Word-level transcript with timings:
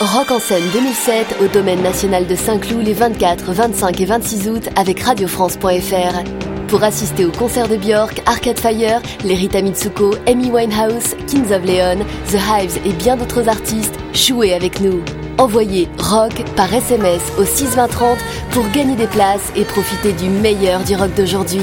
Rock 0.00 0.30
en 0.30 0.38
scène 0.38 0.64
2007 0.72 1.36
au 1.42 1.48
domaine 1.48 1.82
national 1.82 2.26
de 2.26 2.34
Saint-Cloud 2.34 2.82
les 2.82 2.94
24, 2.94 3.52
25 3.52 4.00
et 4.00 4.06
26 4.06 4.48
août 4.48 4.68
avec 4.74 5.00
radiofrance.fr. 5.00 6.24
Pour 6.68 6.82
assister 6.82 7.26
au 7.26 7.30
concert 7.30 7.68
de 7.68 7.76
Björk, 7.76 8.22
Arcade 8.24 8.58
Fire, 8.58 9.02
les 9.24 9.34
Rita 9.34 9.60
Mitsuko, 9.60 10.14
Amy 10.26 10.50
Winehouse, 10.50 11.14
Kings 11.26 11.52
of 11.52 11.62
Leon, 11.66 11.98
The 12.28 12.36
Hives 12.36 12.78
et 12.86 12.94
bien 12.94 13.18
d'autres 13.18 13.46
artistes, 13.46 13.94
jouez 14.14 14.54
avec 14.54 14.80
nous. 14.80 15.02
Envoyez 15.36 15.86
rock 15.98 16.44
par 16.56 16.72
SMS 16.72 17.20
au 17.38 17.44
62030 17.44 18.16
pour 18.52 18.66
gagner 18.70 18.96
des 18.96 19.06
places 19.06 19.52
et 19.54 19.64
profiter 19.64 20.14
du 20.14 20.30
meilleur 20.30 20.80
du 20.80 20.96
rock 20.96 21.12
d'aujourd'hui. 21.14 21.60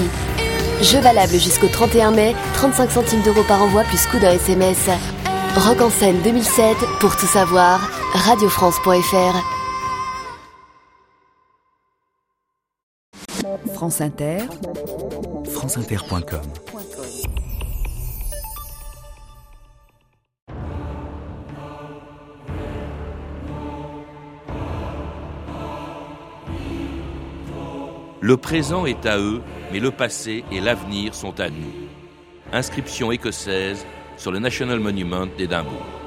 Jeu 0.83 0.99
valable 0.99 1.33
jusqu'au 1.33 1.69
31 1.69 2.11
mai, 2.11 2.35
35 2.53 2.91
centimes 2.91 3.21
d'euros 3.23 3.45
par 3.47 3.63
envoi 3.63 3.81
plus 3.81 4.05
coût 4.05 4.19
d'un 4.19 4.33
SMS. 4.33 4.89
Rock 5.55 5.81
en 5.81 5.89
scène 5.89 6.21
2007, 6.23 6.77
pour 6.99 7.15
tout 7.15 7.25
savoir, 7.25 7.96
radiofrance.fr. 8.17 9.35
France 13.73 14.01
Inter, 14.01 14.39
franceinter.com 15.51 16.41
Le 28.19 28.35
présent 28.35 28.85
est 28.85 29.05
à 29.05 29.19
eux, 29.19 29.41
mais 29.71 29.79
le 29.79 29.91
passé 29.91 30.43
et 30.51 30.59
l'avenir 30.59 31.13
sont 31.13 31.39
à 31.39 31.49
nous. 31.49 31.71
Inscription 32.51 33.11
écossaise 33.11 33.85
sur 34.17 34.31
le 34.31 34.39
National 34.39 34.79
Monument 34.79 35.27
d'Édimbourg. 35.37 35.85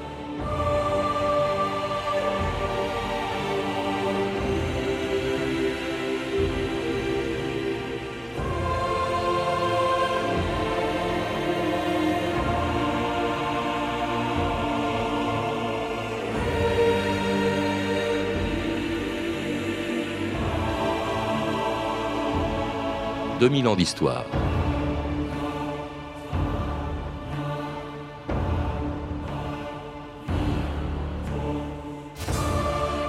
2000 23.41 23.67
ans 23.67 23.75
d'histoire. 23.75 24.23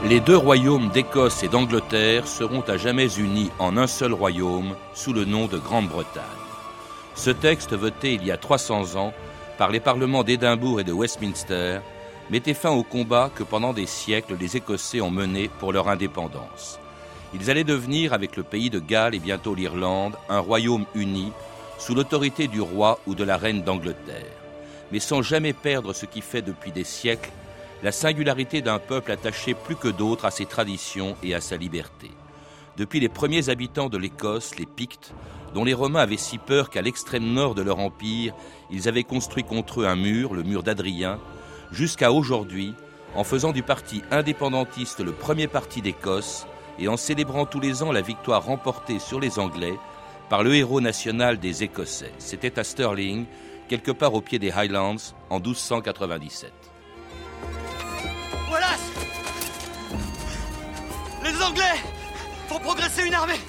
Les 0.08 0.20
deux 0.20 0.38
royaumes 0.38 0.88
d'Écosse 0.88 1.42
et 1.42 1.48
d'Angleterre 1.48 2.26
seront 2.26 2.62
à 2.62 2.78
jamais 2.78 3.14
unis 3.18 3.50
en 3.58 3.76
un 3.76 3.86
seul 3.86 4.14
royaume 4.14 4.74
sous 4.94 5.12
le 5.12 5.26
nom 5.26 5.48
de 5.48 5.58
Grande-Bretagne. 5.58 6.22
Ce 7.14 7.28
texte, 7.28 7.74
voté 7.74 8.14
il 8.14 8.24
y 8.24 8.30
a 8.30 8.38
300 8.38 8.96
ans 8.96 9.12
par 9.58 9.68
les 9.68 9.80
parlements 9.80 10.24
d'Édimbourg 10.24 10.80
et 10.80 10.84
de 10.84 10.92
Westminster, 10.92 11.80
mettait 12.30 12.54
fin 12.54 12.70
au 12.70 12.84
combat 12.84 13.30
que 13.34 13.42
pendant 13.42 13.74
des 13.74 13.84
siècles 13.84 14.38
les 14.40 14.56
Écossais 14.56 15.02
ont 15.02 15.10
mené 15.10 15.50
pour 15.60 15.74
leur 15.74 15.88
indépendance. 15.88 16.78
Ils 17.34 17.50
allaient 17.50 17.64
devenir, 17.64 18.12
avec 18.12 18.36
le 18.36 18.42
pays 18.42 18.70
de 18.70 18.78
Galles 18.78 19.14
et 19.14 19.18
bientôt 19.18 19.54
l'Irlande, 19.54 20.16
un 20.28 20.40
royaume 20.40 20.84
uni, 20.94 21.32
sous 21.78 21.94
l'autorité 21.94 22.46
du 22.46 22.60
roi 22.60 23.00
ou 23.06 23.14
de 23.14 23.24
la 23.24 23.36
reine 23.36 23.62
d'Angleterre, 23.62 24.36
mais 24.92 25.00
sans 25.00 25.22
jamais 25.22 25.52
perdre 25.52 25.92
ce 25.92 26.06
qui 26.06 26.20
fait 26.20 26.42
depuis 26.42 26.70
des 26.70 26.84
siècles 26.84 27.30
la 27.82 27.90
singularité 27.90 28.62
d'un 28.62 28.78
peuple 28.78 29.10
attaché 29.10 29.54
plus 29.54 29.74
que 29.74 29.88
d'autres 29.88 30.24
à 30.24 30.30
ses 30.30 30.46
traditions 30.46 31.16
et 31.22 31.34
à 31.34 31.40
sa 31.40 31.56
liberté. 31.56 32.10
Depuis 32.76 33.00
les 33.00 33.08
premiers 33.08 33.48
habitants 33.48 33.88
de 33.88 33.98
l'Écosse, 33.98 34.56
les 34.56 34.66
Pictes, 34.66 35.12
dont 35.52 35.64
les 35.64 35.74
Romains 35.74 36.00
avaient 36.00 36.16
si 36.16 36.38
peur 36.38 36.70
qu'à 36.70 36.80
l'extrême 36.80 37.32
nord 37.32 37.54
de 37.54 37.62
leur 37.62 37.80
empire, 37.80 38.34
ils 38.70 38.88
avaient 38.88 39.02
construit 39.02 39.44
contre 39.44 39.82
eux 39.82 39.86
un 39.86 39.96
mur, 39.96 40.34
le 40.34 40.44
mur 40.44 40.62
d'Adrien, 40.62 41.18
jusqu'à 41.72 42.12
aujourd'hui, 42.12 42.74
en 43.14 43.24
faisant 43.24 43.52
du 43.52 43.62
parti 43.62 44.02
indépendantiste 44.10 45.00
le 45.00 45.12
premier 45.12 45.48
parti 45.48 45.82
d'Écosse 45.82 46.46
et 46.78 46.88
en 46.88 46.96
célébrant 46.96 47.46
tous 47.46 47.60
les 47.60 47.82
ans 47.82 47.92
la 47.92 48.00
victoire 48.00 48.44
remportée 48.44 48.98
sur 48.98 49.20
les 49.20 49.38
Anglais 49.38 49.78
par 50.28 50.42
le 50.42 50.54
héros 50.54 50.80
national 50.80 51.38
des 51.38 51.62
Écossais. 51.62 52.12
C'était 52.18 52.58
à 52.58 52.64
Stirling, 52.64 53.26
quelque 53.68 53.90
part 53.90 54.14
au 54.14 54.20
pied 54.20 54.38
des 54.38 54.50
Highlands, 54.50 54.96
en 55.30 55.40
1297. 55.40 56.52
Voilà 58.48 58.66
Les 61.22 61.42
Anglais 61.42 61.80
font 62.48 62.58
progresser 62.58 63.06
une 63.06 63.14
armée 63.14 63.40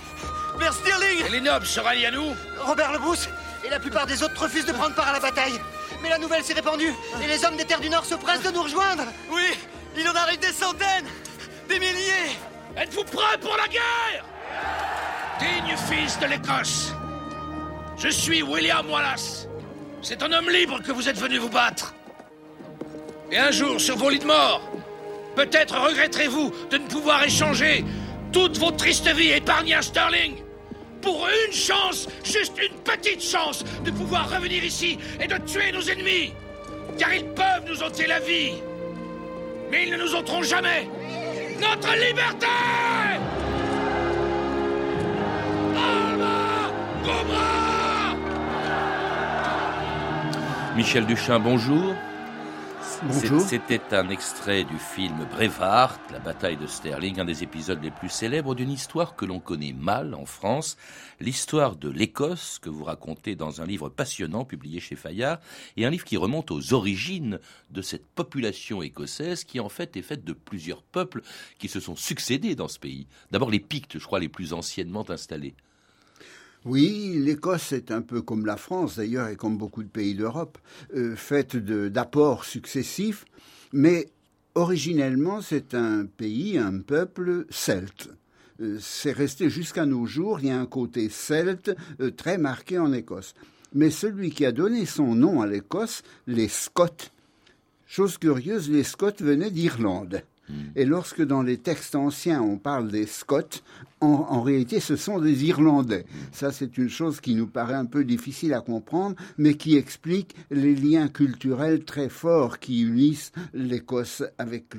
vers 0.58 0.74
Stirling 0.74 1.26
Et 1.26 1.30
les 1.30 1.42
nobles 1.42 1.66
se 1.66 1.80
rallient 1.80 2.06
à 2.06 2.12
nous 2.12 2.34
Robert 2.62 2.92
le 2.92 3.00
Bruce 3.00 3.28
et 3.66 3.70
la 3.70 3.80
plupart 3.80 4.06
des 4.06 4.22
autres 4.24 4.42
refusent 4.42 4.66
de 4.66 4.74
prendre 4.74 4.96
part 4.96 5.08
à 5.08 5.14
la 5.14 5.20
bataille. 5.20 5.60
Mais 6.02 6.10
la 6.10 6.18
nouvelle 6.18 6.44
s'est 6.44 6.54
répandue 6.54 6.94
et 7.24 7.28
les 7.28 7.46
hommes 7.46 7.56
des 7.56 7.66
terres 7.66 7.80
du 7.80 7.90
Nord 7.90 8.06
se 8.06 8.16
pressent 8.16 8.44
de 8.44 8.52
nous 8.52 8.64
rejoindre. 8.64 9.04
Oui, 9.32 9.58
il 9.98 10.08
en 10.08 10.16
arrive 10.16 10.40
des 10.40 10.52
centaines, 10.52 11.08
des 11.70 11.80
milliers. 11.80 12.38
Êtes-vous 12.76 13.04
prêts 13.04 13.38
pour 13.40 13.56
la 13.56 13.68
guerre? 13.68 14.26
Digne 15.40 15.76
fils 15.78 16.18
de 16.20 16.26
l'Écosse, 16.26 16.94
je 17.98 18.08
suis 18.08 18.42
William 18.42 18.90
Wallace. 18.90 19.48
C'est 20.02 20.24
un 20.24 20.32
homme 20.32 20.50
libre 20.50 20.82
que 20.82 20.92
vous 20.92 21.08
êtes 21.08 21.20
venu 21.20 21.38
vous 21.38 21.50
battre. 21.50 21.94
Et 23.32 23.38
un 23.38 23.52
jour, 23.52 23.80
sur 23.80 23.96
vos 23.96 24.10
lits 24.10 24.20
de 24.20 24.26
mort, 24.26 24.62
peut-être 25.36 25.80
regretterez-vous 25.80 26.52
de 26.72 26.78
ne 26.78 26.88
pouvoir 26.88 27.24
échanger 27.24 27.86
toute 28.32 28.58
votre 28.58 28.78
triste 28.78 29.08
vie 29.08 29.32
épargnée 29.32 29.76
à 29.76 29.84
Sterling 29.84 30.38
pour 31.02 31.28
une 31.48 31.54
chance, 31.54 32.08
juste 32.24 32.54
une 32.58 32.78
petite 32.80 33.22
chance, 33.22 33.64
de 33.84 33.92
pouvoir 33.92 34.34
revenir 34.34 34.64
ici 34.64 34.98
et 35.22 35.28
de 35.28 35.38
tuer 35.46 35.72
nos 35.72 35.82
ennemis. 35.82 36.34
Car 36.98 37.14
ils 37.14 37.26
peuvent 37.26 37.66
nous 37.68 37.84
ôter 37.84 38.08
la 38.08 38.20
vie, 38.20 38.54
mais 39.70 39.84
ils 39.84 39.92
ne 39.92 39.98
nous 39.98 40.16
ôteront 40.16 40.42
jamais 40.42 40.88
notre 41.64 41.94
liberté 41.96 42.48
Michel 50.76 51.06
Duchin, 51.06 51.40
bonjour. 51.40 51.96
Bonjour. 53.06 53.42
C'était 53.42 53.94
un 53.94 54.10
extrait 54.10 54.64
du 54.64 54.78
film 54.78 55.28
Brevard, 55.32 56.00
la 56.12 56.20
bataille 56.20 56.56
de 56.56 56.68
Sterling, 56.68 57.20
un 57.20 57.26
des 57.26 57.44
épisodes 57.44 57.84
les 57.84 57.92
plus 57.92 58.08
célèbres 58.08 58.56
d'une 58.56 58.72
histoire 58.72 59.18
que 59.18 59.26
l'on 59.26 59.42
connaît 59.42 59.74
mal 59.74 60.14
en 60.14 60.26
France, 60.26 60.78
l'histoire 61.20 61.76
de 61.76 61.90
l'Écosse 61.90 62.60
que 62.62 62.70
vous 62.70 62.86
racontez 62.86 63.36
dans 63.36 63.62
un 63.62 63.66
livre 63.66 63.90
passionnant 63.90 64.46
publié 64.46 64.80
chez 64.80 64.96
Fayard, 64.96 65.40
et 65.76 65.86
un 65.86 65.90
livre 65.90 66.06
qui 66.06 66.16
remonte 66.16 66.50
aux 66.52 66.74
origines 66.74 67.40
de 67.72 67.82
cette 67.82 68.06
population 68.06 68.82
écossaise 68.82 69.44
qui 69.44 69.60
en 69.60 69.70
fait 69.70 69.98
est 69.98 70.02
faite 70.02 70.24
de 70.24 70.34
plusieurs 70.34 70.82
peuples 70.82 71.24
qui 71.60 71.68
se 71.68 71.82
sont 71.82 71.98
succédés 71.98 72.56
dans 72.56 72.70
ce 72.70 72.80
pays. 72.80 73.08
D'abord 73.32 73.52
les 73.52 73.60
Pictes, 73.60 74.00
je 74.00 74.06
crois, 74.06 74.20
les 74.20 74.30
plus 74.30 74.54
anciennement 74.54 75.10
installés. 75.10 75.56
Oui, 76.66 77.20
l'Écosse 77.20 77.74
est 77.74 77.92
un 77.92 78.02
peu 78.02 78.22
comme 78.22 78.46
la 78.46 78.56
France 78.56 78.96
d'ailleurs 78.96 79.28
et 79.28 79.36
comme 79.36 79.58
beaucoup 79.58 79.84
de 79.84 79.90
pays 79.90 80.16
d'Europe, 80.16 80.58
euh, 80.96 81.14
faite 81.18 81.58
d'apports 81.58 82.46
successifs, 82.46 83.26
mais 83.74 84.08
originellement 84.56 85.42
c'est 85.42 85.74
un 85.74 86.06
pays, 86.06 86.58
un 86.58 86.80
peuple 86.80 87.46
celte. 87.50 88.10
Euh, 88.62 88.78
c'est 88.80 89.12
resté 89.12 89.50
jusqu'à 89.50 89.86
nos 89.86 90.06
jours, 90.06 90.40
il 90.40 90.48
y 90.48 90.52
a 90.52 90.60
un 90.60 90.66
côté 90.66 91.10
celte 91.10 91.76
euh, 92.00 92.12
très 92.12 92.38
marqué 92.38 92.80
en 92.80 92.94
Écosse. 92.94 93.34
Mais 93.74 93.90
celui 93.90 94.30
qui 94.30 94.46
a 94.46 94.54
donné 94.54 94.86
son 94.86 95.16
nom 95.16 95.42
à 95.42 95.48
l'Écosse, 95.48 96.02
les 96.28 96.48
Scots, 96.48 97.12
chose 97.86 98.18
curieuse, 98.18 98.70
les 98.70 98.84
Scots 98.84 99.20
venaient 99.20 99.52
d'Irlande. 99.52 100.24
Et 100.76 100.86
lorsque 100.86 101.22
dans 101.22 101.42
les 101.42 101.58
textes 101.58 101.96
anciens 101.96 102.42
on 102.42 102.58
parle 102.58 102.90
des 102.90 103.08
Scots, 103.08 103.62
en, 104.02 104.08
en 104.08 104.42
réalité 104.42 104.80
ce 104.80 104.96
sont 104.98 105.20
des 105.20 105.46
Irlandais. 105.46 106.06
Ça 106.32 106.52
c'est 106.52 106.78
une 106.78 106.90
chose 106.90 107.22
qui 107.22 107.34
nous 107.34 107.48
paraît 107.48 107.74
un 107.74 107.86
peu 107.86 108.04
difficile 108.04 108.54
à 108.54 108.62
comprendre, 108.62 109.16
mais 109.38 109.56
qui 109.56 109.78
explique 109.78 110.36
les 110.52 110.76
liens 110.76 111.08
culturels 111.08 111.86
très 111.86 112.10
forts 112.10 112.60
qui 112.60 112.82
unissent 112.82 113.32
l'Écosse 113.54 114.24
avec 114.38 114.76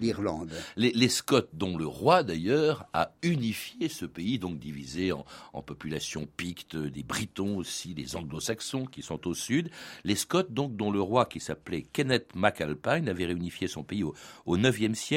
l'Irlande. 0.00 0.52
Les, 0.76 0.92
les 0.92 1.08
Scots, 1.08 1.48
dont 1.52 1.76
le 1.76 1.86
roi 1.86 2.22
d'ailleurs 2.22 2.86
a 2.92 3.12
unifié 3.22 3.88
ce 3.88 4.06
pays, 4.06 4.38
donc 4.38 4.58
divisé 4.58 5.12
en, 5.12 5.24
en 5.52 5.62
populations 5.62 6.28
pictes, 6.36 6.76
des 6.76 7.02
Britons 7.02 7.56
aussi, 7.56 7.94
des 7.94 8.14
Anglo-Saxons 8.14 8.86
qui 8.86 9.02
sont 9.02 9.26
au 9.26 9.34
sud. 9.34 9.70
Les 10.04 10.14
Scots, 10.14 10.44
donc, 10.50 10.76
dont 10.76 10.92
le 10.92 11.00
roi 11.00 11.26
qui 11.26 11.40
s'appelait 11.40 11.82
Kenneth 11.92 12.34
MacAlpine 12.34 13.08
avait 13.08 13.26
réunifié 13.26 13.66
son 13.66 13.82
pays 13.82 14.04
au, 14.04 14.14
au 14.46 14.56
IXe 14.56 14.96
siècle 14.96 15.09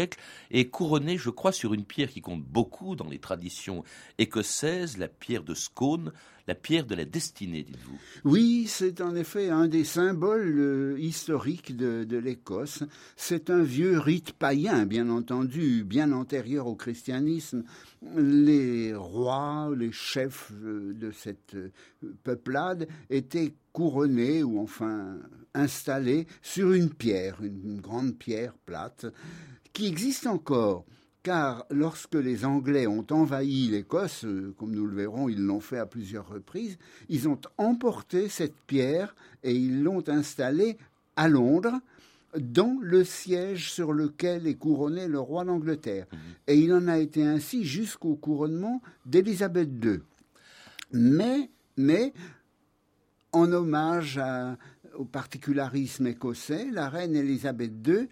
et 0.51 0.69
couronné, 0.69 1.17
je 1.17 1.29
crois, 1.29 1.51
sur 1.51 1.73
une 1.73 1.85
pierre 1.85 2.09
qui 2.09 2.21
compte 2.21 2.43
beaucoup 2.43 2.95
dans 2.95 3.07
les 3.07 3.19
traditions 3.19 3.83
écossaises, 4.17 4.97
la 4.97 5.07
pierre 5.07 5.43
de 5.43 5.53
Scone, 5.53 6.11
la 6.47 6.55
pierre 6.55 6.85
de 6.85 6.95
la 6.95 7.05
destinée, 7.05 7.63
dites-vous. 7.63 7.97
Oui, 8.25 8.65
c'est 8.67 8.99
en 8.99 9.15
effet 9.15 9.49
un 9.49 9.67
des 9.67 9.85
symboles 9.85 10.59
euh, 10.59 10.99
historiques 10.99 11.77
de, 11.77 12.03
de 12.03 12.17
l'Écosse. 12.17 12.83
C'est 13.15 13.49
un 13.49 13.63
vieux 13.63 13.97
rite 13.97 14.33
païen, 14.33 14.85
bien 14.85 15.09
entendu, 15.09 15.85
bien 15.85 16.11
antérieur 16.11 16.67
au 16.67 16.75
christianisme. 16.75 17.63
Les 18.17 18.93
rois, 18.93 19.71
les 19.77 19.93
chefs 19.93 20.51
euh, 20.63 20.93
de 20.93 21.11
cette 21.11 21.55
euh, 21.55 21.71
peuplade 22.23 22.87
étaient 23.09 23.53
couronnés 23.71 24.43
ou 24.43 24.59
enfin 24.59 25.17
installés 25.53 26.27
sur 26.41 26.73
une 26.73 26.89
pierre, 26.89 27.41
une 27.41 27.79
grande 27.79 28.17
pierre 28.17 28.53
plate, 28.65 29.05
qui 29.73 29.87
existe 29.87 30.27
encore 30.27 30.85
car 31.23 31.65
lorsque 31.69 32.15
les 32.15 32.43
Anglais 32.43 32.85
ont 32.85 33.05
envahi 33.09 33.69
l'Écosse, 33.69 34.25
euh, 34.25 34.53
comme 34.57 34.75
nous 34.75 34.85
le 34.85 34.95
verrons, 34.95 35.29
ils 35.29 35.41
l'ont 35.41 35.61
fait 35.61 35.79
à 35.79 35.85
plusieurs 35.85 36.27
reprises, 36.27 36.77
ils 37.07 37.29
ont 37.29 37.39
emporté 37.57 38.27
cette 38.27 38.59
pierre 38.67 39.15
et 39.41 39.55
ils 39.55 39.81
l'ont 39.83 40.03
installée 40.09 40.77
à 41.15 41.29
Londres, 41.29 41.79
dans 42.37 42.77
le 42.81 43.03
siège 43.03 43.71
sur 43.71 43.93
lequel 43.93 44.47
est 44.47 44.55
couronné 44.55 45.07
le 45.07 45.19
roi 45.19 45.45
d'Angleterre. 45.45 46.07
Mmh. 46.11 46.17
Et 46.47 46.57
il 46.57 46.73
en 46.73 46.87
a 46.87 46.97
été 46.97 47.23
ainsi 47.23 47.63
jusqu'au 47.63 48.15
couronnement 48.15 48.81
d'Élisabeth 49.05 49.69
II. 49.83 49.99
Mais, 50.91 51.51
mais, 51.77 52.11
en 53.31 53.51
hommage 53.51 54.19
au 54.95 55.05
particularisme 55.05 56.07
écossais, 56.07 56.67
la 56.71 56.89
reine 56.89 57.15
Élisabeth 57.15 57.73
II 57.87 58.07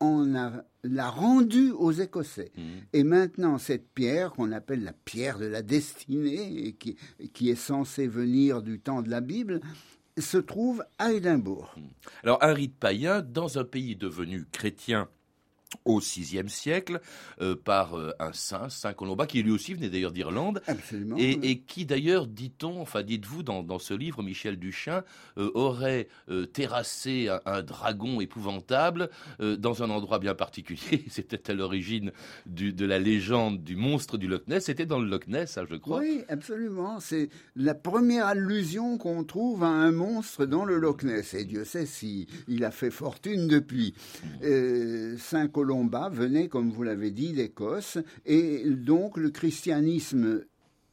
on 0.00 0.34
a 0.34 0.64
l'a 0.82 1.10
rendue 1.10 1.72
aux 1.72 1.92
Écossais. 1.92 2.52
Mmh. 2.56 2.62
Et 2.92 3.04
maintenant, 3.04 3.58
cette 3.58 3.92
pierre, 3.92 4.32
qu'on 4.32 4.52
appelle 4.52 4.82
la 4.82 4.92
pierre 4.92 5.38
de 5.38 5.46
la 5.46 5.62
destinée, 5.62 6.66
et 6.66 6.72
qui, 6.72 6.96
qui, 7.34 7.50
est 7.50 7.54
censée 7.54 8.06
venir 8.06 8.62
du 8.62 8.80
temps 8.80 9.02
de 9.02 9.10
la 9.10 9.20
Bible, 9.20 9.60
se 10.18 10.38
trouve 10.38 10.82
à 10.98 11.12
Édimbourg. 11.12 11.74
Mmh. 11.76 11.82
Alors, 12.22 12.42
un 12.42 12.54
rite 12.54 12.76
païen, 12.78 13.22
dans 13.22 13.58
un 13.58 13.64
pays 13.64 13.96
devenu 13.96 14.46
chrétien 14.50 15.08
au 15.84 16.00
VIe 16.00 16.48
siècle 16.48 17.00
euh, 17.40 17.56
par 17.56 17.96
euh, 17.96 18.12
un 18.18 18.32
saint, 18.32 18.68
Saint 18.68 18.92
Colomba, 18.92 19.26
qui 19.26 19.42
lui 19.42 19.50
aussi 19.50 19.74
venait 19.74 19.88
d'ailleurs 19.88 20.12
d'Irlande, 20.12 20.62
et, 21.16 21.50
et, 21.50 21.58
qui 21.60 21.86
d'ailleurs, 21.86 22.26
dit-on, 22.26 22.80
enfin 22.80 23.02
dites-vous 23.02 23.42
dans, 23.42 23.62
dans, 23.62 23.78
ce 23.78 23.94
livre, 23.94 24.22
Michel 24.22 24.56
Duchin 24.58 25.02
euh, 25.38 25.50
aurait 25.54 26.08
terrassé 26.52 27.28
un, 27.44 27.62
dragon 27.62 28.20
épouvantable 28.20 29.10
dans 29.38 29.82
un 29.82 29.90
endroit 29.90 30.18
bien 30.18 30.34
particulier. 30.34 31.04
C'était 31.08 31.50
à 31.50 31.54
l'origine 31.54 32.12
de 32.46 32.86
la 32.86 32.98
légende 32.98 33.62
du 33.62 33.76
monstre 33.76 34.18
du 34.18 34.28
Loch 34.28 34.46
Ness. 34.48 34.64
C'était 34.64 34.86
dans 34.86 34.98
le 34.98 35.08
Loch 35.08 35.26
Ness, 35.26 35.52
ça, 35.52 35.64
je 35.68 35.76
crois. 35.76 35.98
Oui, 35.98 36.22
absolument. 36.28 37.00
C'est 37.00 37.28
la 37.56 37.74
première 37.74 38.26
allusion 38.26 38.98
qu'on 38.98 39.24
trouve 39.24 39.62
à 39.64 39.68
un 39.68 39.92
monstre 39.92 40.46
dans 40.46 40.64
le 40.64 40.78
Loch 40.78 41.02
Ness. 41.02 41.34
Et 41.34 41.44
Dieu 41.44 41.64
sait 41.64 41.86
si 41.86 42.26
il 42.48 42.64
a 42.64 42.70
fait 42.70 42.90
fortune 42.90 43.48
depuis. 43.48 43.94
Saint 45.18 45.48
Colomba 45.48 45.59
venait, 46.10 46.48
comme 46.48 46.70
vous 46.70 46.82
l'avez 46.82 47.10
dit, 47.10 47.32
d'Écosse, 47.32 47.98
et 48.26 48.64
donc 48.70 49.16
le 49.16 49.30
christianisme 49.30 50.44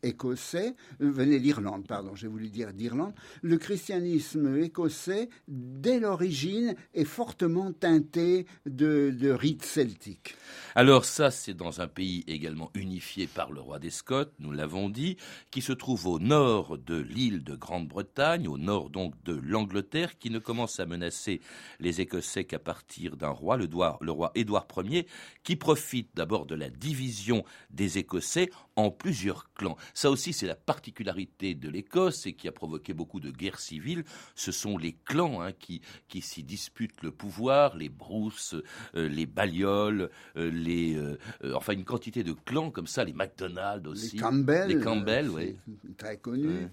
écossais, 0.03 0.75
euh, 1.01 1.11
venait 1.11 1.39
d'Irlande, 1.39 1.87
pardon, 1.87 2.15
j'ai 2.15 2.27
voulu 2.27 2.49
dire 2.49 2.73
d'Irlande, 2.73 3.13
le 3.41 3.57
christianisme 3.57 4.57
écossais, 4.57 5.29
dès 5.47 5.99
l'origine, 5.99 6.75
est 6.93 7.05
fortement 7.05 7.71
teinté 7.71 8.45
de, 8.65 9.31
rites 9.31 9.65
celtiques. 9.65 10.35
Alors 10.75 11.05
ça, 11.05 11.31
c'est 11.31 11.53
dans 11.53 11.81
un 11.81 11.87
pays 11.87 12.23
également 12.27 12.71
unifié 12.73 13.27
par 13.27 13.51
le 13.51 13.61
roi 13.61 13.79
des 13.79 13.89
Scots, 13.89 14.31
nous 14.39 14.51
l'avons 14.51 14.89
dit, 14.89 15.17
qui 15.51 15.61
se 15.61 15.73
trouve 15.73 16.07
au 16.07 16.19
nord 16.19 16.77
de 16.77 16.97
l'île 16.97 17.43
de 17.43 17.55
Grande-Bretagne, 17.55 18.47
au 18.47 18.57
nord 18.57 18.89
donc 18.89 19.13
de 19.23 19.33
l'Angleterre, 19.33 20.17
qui 20.17 20.29
ne 20.29 20.39
commence 20.39 20.79
à 20.79 20.85
menacer 20.85 21.41
les 21.79 22.01
Écossais 22.01 22.45
qu'à 22.45 22.59
partir 22.59 23.17
d'un 23.17 23.29
roi, 23.29 23.57
le, 23.57 23.67
le 24.01 24.11
roi 24.11 24.31
Édouard 24.35 24.67
Ier, 24.77 25.07
qui 25.43 25.55
profite 25.55 26.09
d'abord 26.15 26.45
de 26.45 26.55
la 26.55 26.69
division 26.69 27.43
des 27.69 27.97
Écossais 27.97 28.49
en 28.75 28.91
plusieurs 28.91 29.51
clans. 29.53 29.77
Ça 29.93 30.09
aussi, 30.11 30.33
c'est 30.33 30.47
la 30.47 30.55
particularité 30.55 31.55
de 31.55 31.69
l'Écosse 31.69 32.25
et 32.25 32.33
qui 32.33 32.47
a 32.47 32.51
provoqué 32.51 32.93
beaucoup 32.93 33.19
de 33.19 33.31
guerres 33.31 33.59
civiles. 33.59 34.03
Ce 34.35 34.51
sont 34.51 34.77
les 34.77 34.95
clans 35.05 35.41
hein, 35.41 35.51
qui, 35.51 35.81
qui 36.07 36.21
s'y 36.21 36.43
disputent 36.43 37.01
le 37.03 37.11
pouvoir, 37.11 37.75
les 37.75 37.89
Bruce, 37.89 38.55
euh, 38.95 39.07
les 39.07 39.25
Balliol, 39.25 40.09
euh, 40.35 40.51
les, 40.51 40.95
euh, 40.95 41.17
enfin 41.55 41.73
une 41.73 41.85
quantité 41.85 42.23
de 42.23 42.33
clans 42.33 42.71
comme 42.71 42.87
ça, 42.87 43.03
les 43.03 43.13
MacDonald 43.13 43.87
aussi. 43.87 44.15
Les 44.15 44.21
Campbell. 44.21 44.67
Les 44.69 44.79
Campbell, 44.79 45.29
oui. 45.29 45.55
Très 45.97 46.17
connu. 46.17 46.67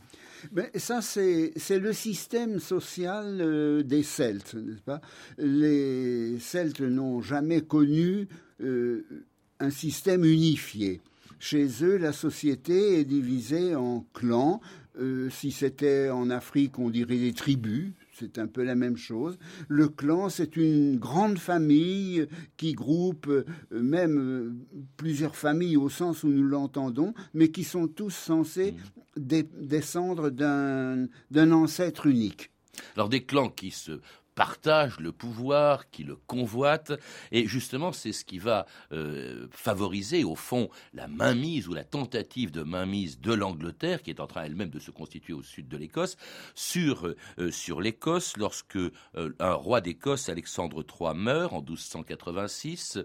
Mais 0.53 0.71
ça, 0.75 1.01
c'est 1.01 1.53
le 1.71 1.93
système 1.93 2.59
social 2.61 3.83
des 3.85 4.03
Celtes, 4.03 4.55
n'est-ce 4.55 4.83
pas? 4.83 5.01
Les 5.39 6.39
Celtes 6.39 6.81
n'ont 6.81 7.23
jamais 7.23 7.63
connu 7.63 8.29
un 8.61 9.71
système 9.71 10.25
unifié. 10.25 11.01
Chez 11.39 11.67
eux, 11.83 11.97
la 11.97 12.13
société 12.13 13.01
est 13.01 13.05
divisée 13.05 13.75
en 13.75 14.07
clans. 14.15 14.61
Euh, 15.01 15.29
si 15.29 15.51
c'était 15.51 16.11
en 16.11 16.31
Afrique, 16.31 16.79
on 16.79 16.89
dirait 16.89 17.19
des 17.19 17.33
tribus. 17.33 17.93
C'est 18.13 18.39
un 18.39 18.47
peu 18.47 18.63
la 18.63 18.77
même 18.77 18.97
chose. 18.97 19.39
Le 19.67 19.89
clan, 19.89 20.29
c'est 20.29 20.57
une 20.57 20.99
grande 20.99 21.39
famille 21.39 22.29
qui 22.57 22.75
groupe 22.75 23.27
euh, 23.27 23.45
même 23.73 24.19
euh, 24.19 24.55
plusieurs 24.97 25.35
familles 25.35 25.77
au 25.77 25.89
sens 25.89 26.23
où 26.23 26.29
nous 26.29 26.45
l'entendons, 26.45 27.13
mais 27.35 27.49
qui 27.49 27.65
sont 27.65 27.89
tous 27.89 28.15
censés 28.15 28.75
descendre 29.17 30.31
d'un 30.31 31.09
ancêtre 31.53 32.07
unique. 32.07 32.51
Alors 32.97 33.09
des 33.09 33.25
clans 33.25 33.49
qui 33.49 33.71
se 33.71 34.01
partage 34.35 35.01
le 35.01 35.13
pouvoir, 35.13 35.91
qui 35.91 36.05
le 36.05 36.17
convoite. 36.17 36.93
Et 37.33 37.47
justement, 37.47 37.93
c'est 37.93 38.13
ce 38.13 38.25
qui 38.25 38.39
va 38.39 38.67
euh, 38.93 39.47
favoriser, 39.51 40.25
au 40.25 40.35
fond, 40.35 40.69
la 40.93 41.09
mainmise 41.09 41.69
ou 41.69 41.75
la 41.75 41.85
tentative 41.85 42.51
de 42.51 42.63
mainmise 42.63 43.21
de 43.21 43.33
l'Angleterre, 43.33 44.03
qui 44.03 44.11
est 44.11 44.21
en 44.21 44.27
train 44.27 44.45
elle-même 44.45 44.71
de 44.71 44.79
se 44.79 44.91
constituer 44.91 45.33
au 45.33 45.43
sud 45.43 45.69
de 45.69 45.77
l'Écosse, 45.77 46.17
sur, 46.55 47.07
euh, 47.39 47.51
sur 47.51 47.81
l'Écosse, 47.81 48.37
lorsque 48.37 48.77
euh, 48.77 48.91
un 49.39 49.55
roi 49.55 49.81
d'Écosse, 49.81 50.29
Alexandre 50.29 50.85
III, 50.85 51.15
meurt 51.15 51.53
en 51.53 51.61
1286. 51.61 52.99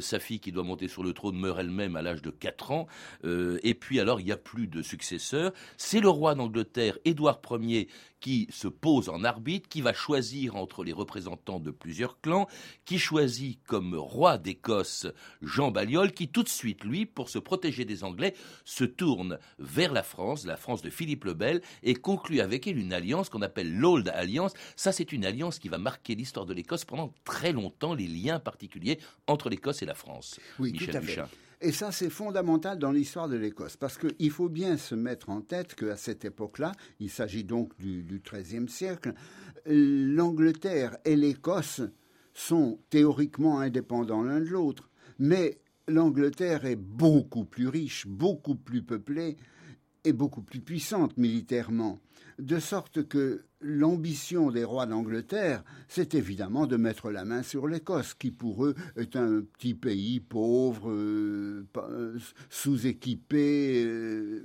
sa 0.00 0.18
fille, 0.18 0.40
qui 0.40 0.52
doit 0.52 0.64
monter 0.64 0.88
sur 0.88 1.02
le 1.02 1.12
trône, 1.12 1.36
meurt 1.36 1.58
elle-même 1.58 1.96
à 1.96 2.02
l'âge 2.02 2.22
de 2.22 2.30
4 2.30 2.72
ans. 2.72 2.86
et 3.24 3.74
puis 3.74 4.00
alors, 4.00 4.20
il 4.20 4.24
n'y 4.24 4.32
a 4.32 4.36
plus 4.36 4.66
de 4.66 4.82
successeur. 4.82 5.52
C'est 5.76 6.00
le 6.00 6.08
roi 6.08 6.34
d'Angleterre, 6.34 6.98
Édouard 7.04 7.40
Ier, 7.50 7.88
qui 8.22 8.48
se 8.50 8.68
pose 8.68 9.10
en 9.10 9.24
arbitre, 9.24 9.68
qui 9.68 9.82
va 9.82 9.92
choisir 9.92 10.56
entre 10.56 10.84
les 10.84 10.94
représentants 10.94 11.60
de 11.60 11.70
plusieurs 11.70 12.20
clans, 12.20 12.48
qui 12.86 12.98
choisit 12.98 13.62
comme 13.64 13.94
roi 13.94 14.38
d'Écosse 14.38 15.06
Jean 15.42 15.70
Balliol, 15.70 16.12
qui 16.12 16.28
tout 16.28 16.44
de 16.44 16.48
suite, 16.48 16.84
lui, 16.84 17.04
pour 17.04 17.28
se 17.28 17.38
protéger 17.38 17.84
des 17.84 18.04
Anglais, 18.04 18.34
se 18.64 18.84
tourne 18.84 19.38
vers 19.58 19.92
la 19.92 20.04
France, 20.04 20.46
la 20.46 20.56
France 20.56 20.80
de 20.80 20.88
Philippe 20.88 21.24
le 21.24 21.34
Bel, 21.34 21.60
et 21.82 21.94
conclut 21.94 22.40
avec 22.40 22.66
elle 22.66 22.78
une 22.78 22.92
alliance 22.92 23.28
qu'on 23.28 23.42
appelle 23.42 23.76
l'Old 23.76 24.08
Alliance. 24.08 24.54
Ça, 24.76 24.92
c'est 24.92 25.12
une 25.12 25.26
alliance 25.26 25.58
qui 25.58 25.68
va 25.68 25.78
marquer 25.78 26.14
l'histoire 26.14 26.46
de 26.46 26.54
l'Écosse 26.54 26.84
pendant 26.84 27.12
très 27.24 27.52
longtemps, 27.52 27.92
les 27.92 28.06
liens 28.06 28.38
particuliers 28.38 28.98
entre 29.26 29.50
l'Écosse 29.50 29.82
et 29.82 29.86
la 29.86 29.94
France. 29.94 30.38
Oui, 30.60 30.72
tout 30.72 30.96
à 30.96 31.00
fait. 31.00 31.22
Et 31.64 31.70
ça, 31.70 31.92
c'est 31.92 32.10
fondamental 32.10 32.76
dans 32.76 32.90
l'histoire 32.90 33.28
de 33.28 33.36
l'Écosse, 33.36 33.76
parce 33.76 33.96
qu'il 33.96 34.30
faut 34.32 34.48
bien 34.48 34.76
se 34.76 34.96
mettre 34.96 35.30
en 35.30 35.40
tête 35.42 35.76
qu'à 35.76 35.94
cette 35.96 36.24
époque-là, 36.24 36.72
il 36.98 37.08
s'agit 37.08 37.44
donc 37.44 37.78
du, 37.78 38.20
XIIIe 38.24 38.68
siècle, 38.68 39.14
l'Angleterre 39.64 40.96
et 41.04 41.14
l'Écosse 41.14 41.80
sont 42.34 42.80
théoriquement 42.90 43.60
indépendants 43.60 44.24
l'un 44.24 44.40
de 44.40 44.48
l'autre, 44.48 44.90
mais 45.20 45.60
l'Angleterre 45.86 46.64
est 46.64 46.74
beaucoup 46.74 47.44
plus 47.44 47.68
riche, 47.68 48.08
beaucoup 48.08 48.56
plus 48.56 48.82
peuplée 48.82 49.36
et 50.02 50.12
beaucoup 50.12 50.42
plus 50.42 50.60
puissante 50.60 51.16
militairement, 51.16 52.00
de 52.40 52.58
sorte 52.58 53.06
que 53.06 53.44
l'ambition 53.62 54.50
des 54.50 54.64
rois 54.64 54.86
d'Angleterre, 54.86 55.62
c'est 55.88 56.14
évidemment 56.14 56.66
de 56.66 56.76
mettre 56.76 57.10
la 57.10 57.24
main 57.24 57.42
sur 57.42 57.66
l'Écosse, 57.66 58.14
qui 58.14 58.30
pour 58.30 58.64
eux 58.64 58.74
est 58.96 59.16
un 59.16 59.40
petit 59.40 59.74
pays 59.74 60.20
pauvre, 60.20 60.90
euh, 60.90 61.66
euh, 61.76 62.18
sous-équipé 62.50 63.84
euh, 63.84 64.44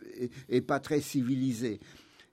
et, 0.50 0.62
pas 0.62 0.80
très 0.80 1.02
civilisé. 1.02 1.80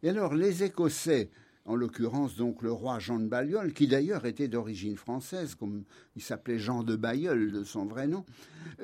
Et 0.03 0.11
alors 0.11 0.35
les 0.35 0.63
Écossais 0.65 1.31
en 1.67 1.77
l'occurrence 1.77 2.37
donc 2.37 2.63
le 2.63 2.73
roi 2.73 2.99
Jean 2.99 3.19
de 3.19 3.27
Balliol, 3.27 3.73
qui 3.73 3.87
d'ailleurs 3.87 4.27
était 4.27 4.49
d'origine 4.49 4.97
française, 4.97 5.55
comme 5.55 5.85
il 6.17 6.23
s'appelait 6.23 6.59
Jean 6.59 6.83
de 6.83 6.97
Bailleul 6.97 7.53
de 7.53 7.65
son 7.65 7.87
vrai 7.87 8.07
nom, 8.07 8.25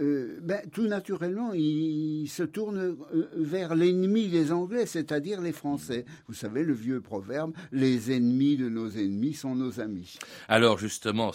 euh, 0.01 0.39
ben, 0.43 0.61
tout 0.73 0.87
naturellement, 0.87 1.53
il, 1.53 2.27
se 2.29 2.43
tourne 2.43 2.79
euh, 2.79 3.29
vers 3.37 3.75
l'ennemi 3.75 4.29
des 4.29 4.53
Anglais, 4.53 4.87
c'est-à-dire 4.87 5.41
les 5.41 5.53
Français. 5.53 6.05
Vous 6.29 6.35
savez, 6.35 6.65
le 6.65 6.75
vieux 6.75 7.01
proverbe, 7.01 7.53
les 7.73 8.13
ennemis 8.13 8.57
de 8.57 8.69
nos 8.69 8.91
ennemis 8.91 9.35
sont 9.35 9.55
nos 9.55 9.81
amis. 9.81 10.17
Alors 10.49 10.79
justement, 10.79 11.33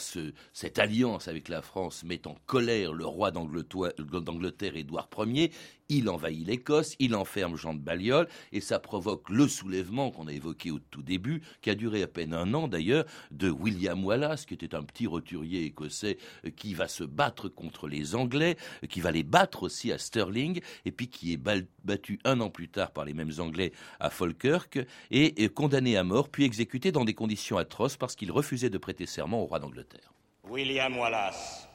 cette 0.54 0.80
alliance 0.80 1.28
avec 1.28 1.50
la 1.50 1.62
France 1.62 2.04
met 2.04 2.26
en 2.28 2.36
colère 2.46 2.94
le 2.94 3.06
roi 3.06 3.32
d'Angleterre, 3.32 4.76
Édouard 4.76 5.10
Ier, 5.26 5.52
il 5.90 6.10
envahit 6.10 6.46
l'Écosse, 6.46 6.96
il 7.00 7.16
enferme 7.16 7.56
Jean 7.56 7.74
de 7.74 7.80
Balliol, 7.80 8.28
et 8.52 8.62
ça 8.62 8.80
provoque 8.80 9.30
le 9.30 9.48
soulèvement 9.48 10.12
qu'on 10.12 10.28
a 10.28 10.34
évoqué 10.34 10.72
au 10.72 10.80
tout 10.80 11.04
début, 11.04 11.42
qui 11.62 11.70
a 11.70 11.76
duré 11.76 12.04
à 12.04 12.08
peine 12.08 12.34
un 12.34 12.54
an 12.54 12.68
d'ailleurs, 12.68 13.06
de 13.32 13.50
William 13.50 14.04
Wallace, 14.04 14.46
qui 14.46 14.54
était 14.54 14.76
un 14.76 14.84
petit 14.84 15.08
roturier 15.08 15.66
écossais 15.66 16.18
euh, 16.46 16.50
qui 16.50 16.74
va 16.74 16.88
se 16.88 17.04
battre 17.04 17.50
contre 17.50 17.88
les 17.88 18.16
Anglais, 18.16 18.58
euh, 18.84 18.88
qui 18.88 19.02
va 19.02 19.12
les 19.12 19.24
battre 19.24 19.64
aussi 19.64 19.92
à 19.92 19.98
Stirling, 19.98 20.62
et 20.86 20.92
puis 20.92 21.08
qui 21.08 21.34
est 21.34 21.38
battu 21.84 22.20
un 22.24 22.40
an 22.42 22.50
plus 22.50 22.70
tard 22.70 22.92
par 22.92 23.06
les 23.06 23.14
mêmes 23.14 23.32
Anglais 23.40 23.72
à 24.00 24.10
Falkirk, 24.10 24.80
et 25.12 25.50
condamné 25.50 25.98
à 25.98 26.04
mort, 26.04 26.30
puis 26.30 26.44
exécuté 26.44 26.92
dans 26.92 27.06
des 27.06 27.14
conditions 27.14 27.58
atroces 27.58 27.98
parce 27.98 28.16
qu'il 28.16 28.32
refusait 28.32 28.70
de 28.70 28.78
prêter 28.78 29.06
serment 29.06 29.42
au 29.42 29.46
roi 29.46 29.60
d'Angleterre. 29.60 30.14
William 30.44 30.98
Wallace, 30.98 31.68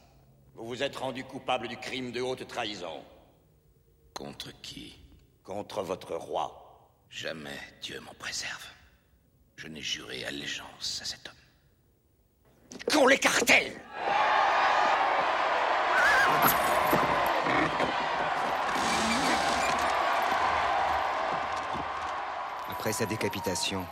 vous 0.54 0.66
vous 0.66 0.82
êtes 0.82 0.96
rendu 0.96 1.24
coupable 1.24 1.68
du 1.68 1.76
crime 1.76 2.12
de 2.12 2.20
haute 2.20 2.46
trahison. 2.46 3.00
Contre 4.20 4.52
qui 4.60 4.98
Contre 5.42 5.82
votre 5.82 6.14
roi. 6.14 6.90
Jamais 7.08 7.58
Dieu 7.80 7.98
m'en 8.00 8.12
préserve. 8.18 8.66
Je 9.56 9.66
n'ai 9.66 9.80
juré 9.80 10.26
allégeance 10.26 11.00
à 11.00 11.06
cet 11.06 11.26
homme. 11.26 12.78
Qu'on 12.92 13.06
l'écartèle 13.06 13.80
Après 22.70 22.92
sa 22.92 23.06
décapitation, 23.06 23.86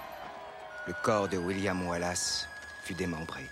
le 0.86 0.92
corps 1.02 1.30
de 1.30 1.38
William 1.38 1.88
Wallace 1.88 2.46
fut 2.84 2.92
démembré. 2.92 3.48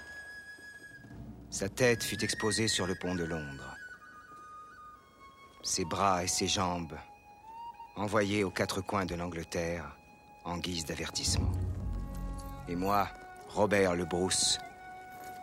Sa 1.49 1.71
tête 1.71 2.05
fut 2.05 2.23
exposée 2.23 2.69
sur 2.69 2.87
le 2.87 2.95
pont 2.95 3.15
de 3.15 3.25
Londres 3.25 3.76
ses 5.67 5.85
bras 5.85 6.23
et 6.23 6.29
ses 6.29 6.47
jambes 6.47 6.97
envoyés 7.97 8.45
aux 8.45 8.51
quatre 8.51 8.81
coins 8.81 9.05
de 9.05 9.17
l'Angleterre 9.17 9.97
en 10.45 10.59
guise 10.59 10.85
d'avertissement. 10.85 11.51
Et 12.69 12.77
moi, 12.77 13.09
Robert 13.49 13.97
le 13.97 14.05
Bruce, 14.05 14.59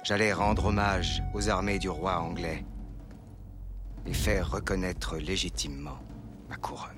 j'allais 0.03 0.32
rendre 0.32 0.68
hommage 0.68 1.22
aux 1.34 1.50
armées 1.50 1.77
du 1.77 1.89
roi 1.89 2.20
anglais 2.20 2.63
et 4.06 4.13
faire 4.13 4.50
reconnaître 4.51 5.18
légitimement 5.18 6.00
ma 6.50 6.56
couronne. 6.56 6.89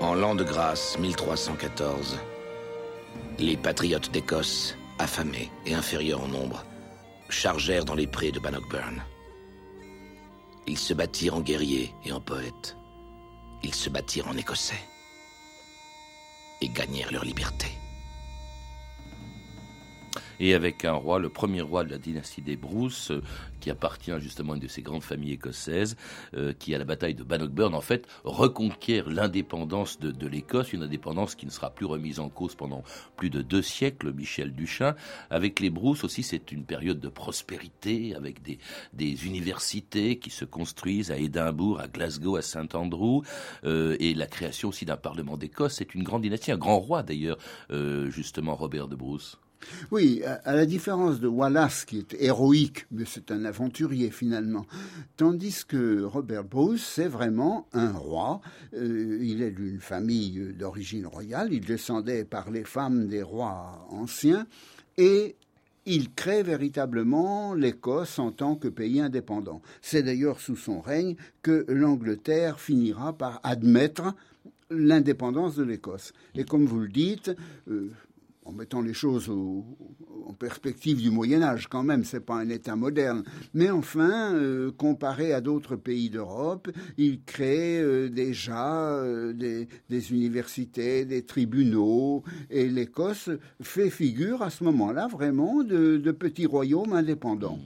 En 0.00 0.14
l'an 0.14 0.34
de 0.34 0.44
grâce 0.44 0.98
1314, 0.98 2.18
les 3.38 3.56
patriotes 3.56 4.10
d'Écosse, 4.10 4.76
affamés 4.98 5.50
et 5.66 5.74
inférieurs 5.74 6.22
en 6.22 6.28
nombre, 6.28 6.64
chargèrent 7.28 7.84
dans 7.84 7.94
les 7.94 8.08
prés 8.08 8.32
de 8.32 8.40
Bannockburn. 8.40 9.02
Ils 10.70 10.78
se 10.78 10.94
battirent 10.94 11.34
en 11.34 11.40
guerriers 11.40 11.92
et 12.04 12.12
en 12.12 12.20
poètes. 12.20 12.76
Ils 13.64 13.74
se 13.74 13.90
battirent 13.90 14.28
en 14.28 14.36
écossais. 14.36 14.78
Et 16.60 16.68
gagnèrent 16.68 17.10
leur 17.10 17.24
liberté 17.24 17.66
et 20.40 20.54
avec 20.54 20.84
un 20.84 20.94
roi, 20.94 21.18
le 21.18 21.28
premier 21.28 21.60
roi 21.60 21.84
de 21.84 21.90
la 21.90 21.98
dynastie 21.98 22.40
des 22.40 22.56
Bruce, 22.56 23.10
euh, 23.10 23.22
qui 23.60 23.70
appartient 23.70 24.18
justement 24.18 24.54
à 24.54 24.56
une 24.56 24.62
de 24.62 24.68
ces 24.68 24.80
grandes 24.80 25.02
familles 25.02 25.32
écossaises, 25.32 25.96
euh, 26.34 26.54
qui 26.58 26.74
à 26.74 26.78
la 26.78 26.84
bataille 26.84 27.14
de 27.14 27.22
Bannockburn 27.22 27.74
en 27.74 27.82
fait 27.82 28.08
reconquiert 28.24 29.08
l'indépendance 29.10 30.00
de, 30.00 30.26
l'Écosse, 30.26 30.72
une 30.72 30.82
indépendance 30.82 31.34
qui 31.34 31.44
ne 31.44 31.50
sera 31.50 31.70
plus 31.70 31.84
remise 31.84 32.20
en 32.20 32.30
cause 32.30 32.54
pendant 32.54 32.82
plus 33.16 33.28
de 33.28 33.42
deux 33.42 33.62
siècles. 33.62 34.12
Michel 34.12 34.54
Duchin, 34.54 34.94
avec 35.28 35.60
les 35.60 35.68
Bruce 35.68 36.04
aussi, 36.04 36.22
c'est 36.22 36.52
une 36.52 36.64
période 36.64 37.00
de 37.00 37.08
prospérité 37.08 38.14
avec 38.14 38.40
des, 38.42 38.58
universités 39.26 40.18
qui 40.18 40.30
se 40.30 40.46
construisent 40.46 41.10
à 41.10 41.18
Édimbourg, 41.18 41.80
à 41.80 41.88
Glasgow, 41.88 42.36
à 42.36 42.42
Saint-Andrew, 42.42 43.22
euh, 43.64 43.96
et 44.00 44.14
la 44.14 44.26
création 44.26 44.70
aussi 44.70 44.86
d'un 44.86 44.96
parlement 44.96 45.36
d'Écosse. 45.36 45.74
C'est 45.76 45.94
une 45.94 46.02
grande 46.02 46.22
dynastie, 46.22 46.52
un 46.52 46.58
grand 46.58 46.78
roi 46.78 47.02
d'ailleurs, 47.02 47.36
justement 48.10 48.54
Robert 48.54 48.88
de 48.88 48.96
Bruce. 48.96 49.38
Oui, 49.90 50.22
à 50.24 50.54
la 50.54 50.66
différence 50.66 51.20
de 51.20 51.28
Wallace, 51.28 51.84
qui 51.84 51.98
est 51.98 52.16
héroïque, 52.18 52.86
mais 52.90 53.04
c'est 53.06 53.30
un 53.30 53.44
aventurier 53.44 54.10
finalement, 54.10 54.66
tandis 55.16 55.64
que 55.66 56.02
Robert 56.02 56.44
Bruce, 56.44 56.84
c'est 56.84 57.08
vraiment 57.08 57.66
un 57.72 57.92
roi. 57.92 58.40
Euh, 58.74 59.18
il 59.20 59.42
est 59.42 59.50
d'une 59.50 59.80
famille 59.80 60.54
d'origine 60.58 61.06
royale, 61.06 61.52
il 61.52 61.64
descendait 61.64 62.24
par 62.24 62.50
les 62.50 62.64
femmes 62.64 63.08
des 63.08 63.22
rois 63.22 63.86
anciens, 63.90 64.46
et 64.96 65.36
il 65.86 66.12
crée 66.12 66.42
véritablement 66.42 67.54
l'Écosse 67.54 68.18
en 68.18 68.32
tant 68.32 68.54
que 68.54 68.68
pays 68.68 69.00
indépendant. 69.00 69.62
C'est 69.82 70.02
d'ailleurs 70.02 70.40
sous 70.40 70.56
son 70.56 70.80
règne 70.80 71.16
que 71.42 71.64
l'Angleterre 71.68 72.60
finira 72.60 73.12
par 73.12 73.40
admettre 73.42 74.14
l'indépendance 74.70 75.56
de 75.56 75.64
l'Écosse. 75.64 76.12
Et 76.34 76.44
comme 76.44 76.64
vous 76.64 76.80
le 76.80 76.88
dites, 76.88 77.32
euh, 77.68 77.90
en 78.50 78.52
mettant 78.52 78.82
les 78.82 78.94
choses 78.94 79.28
en 79.28 80.32
perspective 80.32 81.00
du 81.00 81.10
Moyen 81.10 81.42
Âge 81.42 81.68
quand 81.68 81.82
même, 81.82 82.04
c'est 82.04 82.24
pas 82.24 82.34
un 82.34 82.48
État 82.48 82.76
moderne. 82.76 83.22
Mais 83.54 83.70
enfin, 83.70 84.34
euh, 84.34 84.72
comparé 84.72 85.32
à 85.32 85.40
d'autres 85.40 85.76
pays 85.76 86.10
d'Europe, 86.10 86.68
il 86.98 87.22
crée 87.22 87.80
euh, 87.80 88.08
déjà 88.08 88.94
euh, 88.94 89.32
des, 89.32 90.12
universités, 90.12 91.04
des 91.04 91.24
tribunaux, 91.24 92.24
et 92.50 92.68
l'Écosse 92.68 93.30
fait 93.60 93.90
figure 93.90 94.42
à 94.42 94.50
ce 94.50 94.64
moment-là 94.64 95.06
vraiment 95.08 95.62
de, 95.62 95.96
de 95.96 96.10
petit 96.12 96.46
royaume 96.46 96.92
indépendant. 96.92 97.58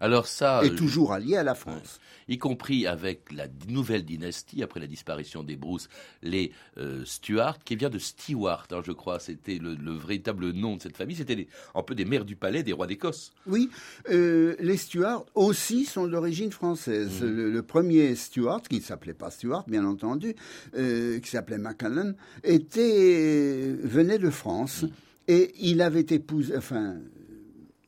Alors 0.00 0.26
ça, 0.26 0.62
et 0.64 0.74
toujours 0.74 1.12
allié 1.12 1.36
à 1.36 1.42
la 1.42 1.54
France 1.54 2.00
y 2.28 2.38
compris 2.38 2.86
avec 2.86 3.32
la 3.32 3.46
nouvelle 3.68 4.04
dynastie, 4.04 4.62
après 4.62 4.80
la 4.80 4.86
disparition 4.86 5.42
des 5.42 5.56
Bruce, 5.56 5.88
les 6.22 6.52
euh, 6.78 7.04
Stuart, 7.04 7.58
qui 7.64 7.76
vient 7.76 7.90
de 7.90 7.98
Stewart, 7.98 8.66
hein, 8.70 8.80
je 8.84 8.92
crois, 8.92 9.18
c'était 9.18 9.58
le, 9.58 9.76
véritable 9.92 10.50
nom 10.50 10.76
de 10.76 10.82
cette 10.82 10.96
famille, 10.96 11.16
c'était 11.16 11.46
un 11.74 11.82
peu 11.82 11.94
des 11.94 12.04
mères 12.04 12.24
du 12.24 12.36
palais 12.36 12.62
des 12.62 12.72
rois 12.72 12.86
d'Écosse. 12.86 13.32
Oui, 13.46 13.70
euh, 14.10 14.56
les 14.58 14.76
Stuart 14.76 15.24
aussi 15.34 15.84
sont 15.84 16.06
d'origine 16.06 16.50
française. 16.50 17.22
Mmh. 17.22 17.26
Le, 17.26 17.62
premier 17.62 18.14
Stuart, 18.14 18.62
qui 18.62 18.76
ne 18.76 18.82
s'appelait 18.82 19.14
pas 19.14 19.30
Stuart, 19.30 19.64
bien 19.68 19.84
entendu, 19.84 20.34
euh, 20.76 21.20
qui 21.20 21.30
s'appelait 21.30 21.58
Macallan, 21.58 22.12
était, 22.42 23.72
venait 23.82 24.18
de 24.18 24.30
France. 24.30 24.82
Mmh. 24.82 24.88
Et 25.28 25.52
il 25.60 25.82
avait 25.82 26.06
épousé, 26.10 26.56
enfin, 26.56 26.96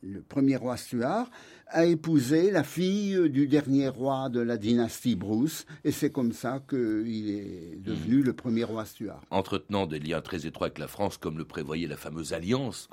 le 0.02 0.20
premier 0.20 0.56
roi 0.56 0.76
Stuart 0.76 1.30
a 1.68 1.84
épousé 1.84 2.50
la 2.50 2.62
fille 2.62 3.28
du 3.30 3.46
dernier 3.46 3.88
roi 3.88 4.28
de 4.28 4.40
la 4.40 4.56
dynastie 4.56 5.16
Bruce, 5.16 5.66
et 5.84 5.92
c'est 5.92 6.10
comme 6.10 6.32
ça 6.32 6.62
qu'il 6.68 7.30
est 7.30 7.78
devenu 7.82 8.22
le 8.22 8.32
premier 8.32 8.64
roi 8.64 8.84
Stuart. 8.84 9.22
Entretenant 9.30 9.86
des 9.86 9.98
liens 9.98 10.20
très 10.20 10.46
étroits 10.46 10.66
avec 10.68 10.78
la 10.78 10.88
France, 10.88 11.16
comme 11.16 11.38
le 11.38 11.44
prévoyait 11.44 11.86
la 11.86 11.96
fameuse 11.96 12.32
alliance 12.32 12.88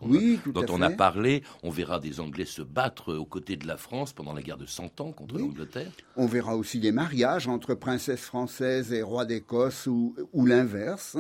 dont 0.54 0.66
on 0.70 0.82
a 0.82 0.90
parlé, 0.90 1.44
on 1.63 1.70
verra 1.70 2.00
des 2.00 2.20
Anglais 2.20 2.46
se 2.46 2.62
battre 2.62 3.13
aux 3.13 3.25
côtés 3.25 3.58
de 3.58 3.68
la 3.68 3.78
France 3.78 4.13
pendant 4.13 4.34
la 4.34 4.42
guerre 4.42 4.58
de 4.58 4.66
Cent 4.66 5.00
Ans 5.01 5.12
contre 5.12 5.38
l'Angleterre. 5.38 5.92
On 6.16 6.25
verra 6.25 6.56
aussi 6.56 6.80
des 6.80 6.92
mariages 6.92 7.48
entre 7.48 7.74
princesses 7.74 8.22
françaises 8.22 8.94
et 8.94 9.01
rois 9.01 9.25
d'Écosse 9.25 9.88
ou, 9.88 10.16
l'inverse. 10.46 11.18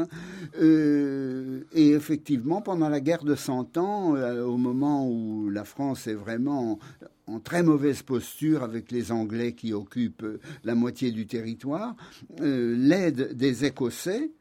Euh, 0.59 1.63
et 1.73 1.91
effectivement, 1.91 2.61
pendant 2.61 2.89
la 2.89 2.99
guerre 2.99 3.23
de 3.23 3.35
Cent 3.35 3.77
Ans, 3.77 4.15
euh, 4.15 4.43
au 4.43 4.57
moment 4.57 5.07
où 5.07 5.49
la 5.49 5.63
France 5.63 6.07
est 6.07 6.13
vraiment 6.13 6.79
en 7.27 7.39
très 7.39 7.63
mauvaise 7.63 8.01
posture 8.01 8.63
avec 8.63 8.91
les 8.91 9.11
Anglais 9.11 9.53
qui 9.53 9.73
occupent 9.73 10.23
euh, 10.23 10.39
la 10.63 10.75
moitié 10.75 11.11
du 11.11 11.27
territoire, 11.27 11.95
euh, 12.39 12.75
l'aide 12.77 13.35
des 13.35 13.65
Écossais 13.65 14.31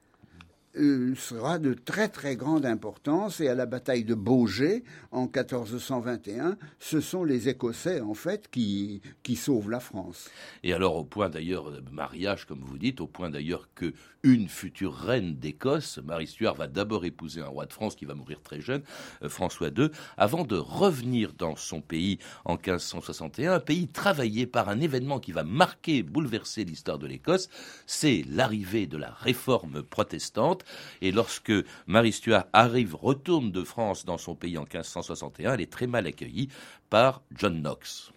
euh, 0.76 1.14
sera 1.16 1.58
de 1.58 1.74
très 1.74 2.08
très 2.08 2.36
grande 2.36 2.64
importance. 2.64 3.40
Et 3.40 3.48
à 3.48 3.54
la 3.54 3.66
bataille 3.66 4.04
de 4.04 4.14
Beaugé 4.14 4.84
en 5.10 5.22
1421, 5.22 6.56
ce 6.78 7.00
sont 7.00 7.24
les 7.24 7.48
Écossais 7.48 8.00
en 8.00 8.14
fait 8.14 8.48
qui, 8.50 9.02
qui 9.22 9.36
sauvent 9.36 9.70
la 9.70 9.80
France. 9.80 10.30
Et 10.62 10.72
alors 10.72 10.96
au 10.96 11.04
point 11.04 11.28
d'ailleurs 11.28 11.72
mariage 11.90 12.46
comme 12.46 12.60
vous 12.60 12.78
dites, 12.78 13.00
au 13.00 13.06
point 13.06 13.30
d'ailleurs 13.30 13.68
que 13.74 13.92
une 14.22 14.48
future 14.48 14.94
reine 14.94 15.36
d'Écosse, 15.36 15.98
Marie 16.04 16.26
Stuart 16.26 16.54
va 16.54 16.66
d'abord 16.66 17.04
épouser 17.04 17.40
un 17.40 17.46
roi 17.46 17.64
de 17.64 17.72
France 17.72 17.96
qui 17.96 18.04
va 18.04 18.14
mourir 18.14 18.42
très 18.42 18.60
jeune, 18.60 18.82
euh, 19.22 19.28
François 19.28 19.68
II, 19.68 19.88
avant 20.16 20.44
de 20.44 20.56
revenir 20.56 21.32
dans 21.32 21.56
son 21.56 21.80
pays 21.80 22.18
en 22.44 22.54
1561, 22.54 23.54
un 23.54 23.60
pays 23.60 23.88
travaillé 23.88 24.46
par 24.46 24.68
un 24.68 24.80
événement 24.80 25.20
qui 25.20 25.32
va 25.32 25.44
marquer, 25.44 26.02
bouleverser 26.02 26.64
l'histoire 26.64 26.98
de 26.98 27.06
l'Écosse, 27.06 27.48
c'est 27.86 28.24
l'arrivée 28.28 28.86
de 28.86 28.98
la 28.98 29.10
réforme 29.10 29.82
protestante 29.82 30.59
Et 31.02 31.12
lorsque 31.12 31.52
Marie 31.86 32.12
Stuart 32.12 32.46
arrive, 32.52 32.94
retourne 32.94 33.50
de 33.52 33.64
France 33.64 34.04
dans 34.04 34.18
son 34.18 34.34
pays 34.34 34.58
en 34.58 34.62
1561, 34.62 35.54
elle 35.54 35.60
est 35.60 35.72
très 35.72 35.86
mal 35.86 36.06
accueillie 36.06 36.48
par 36.88 37.22
John 37.32 37.60
Knox. 37.60 38.12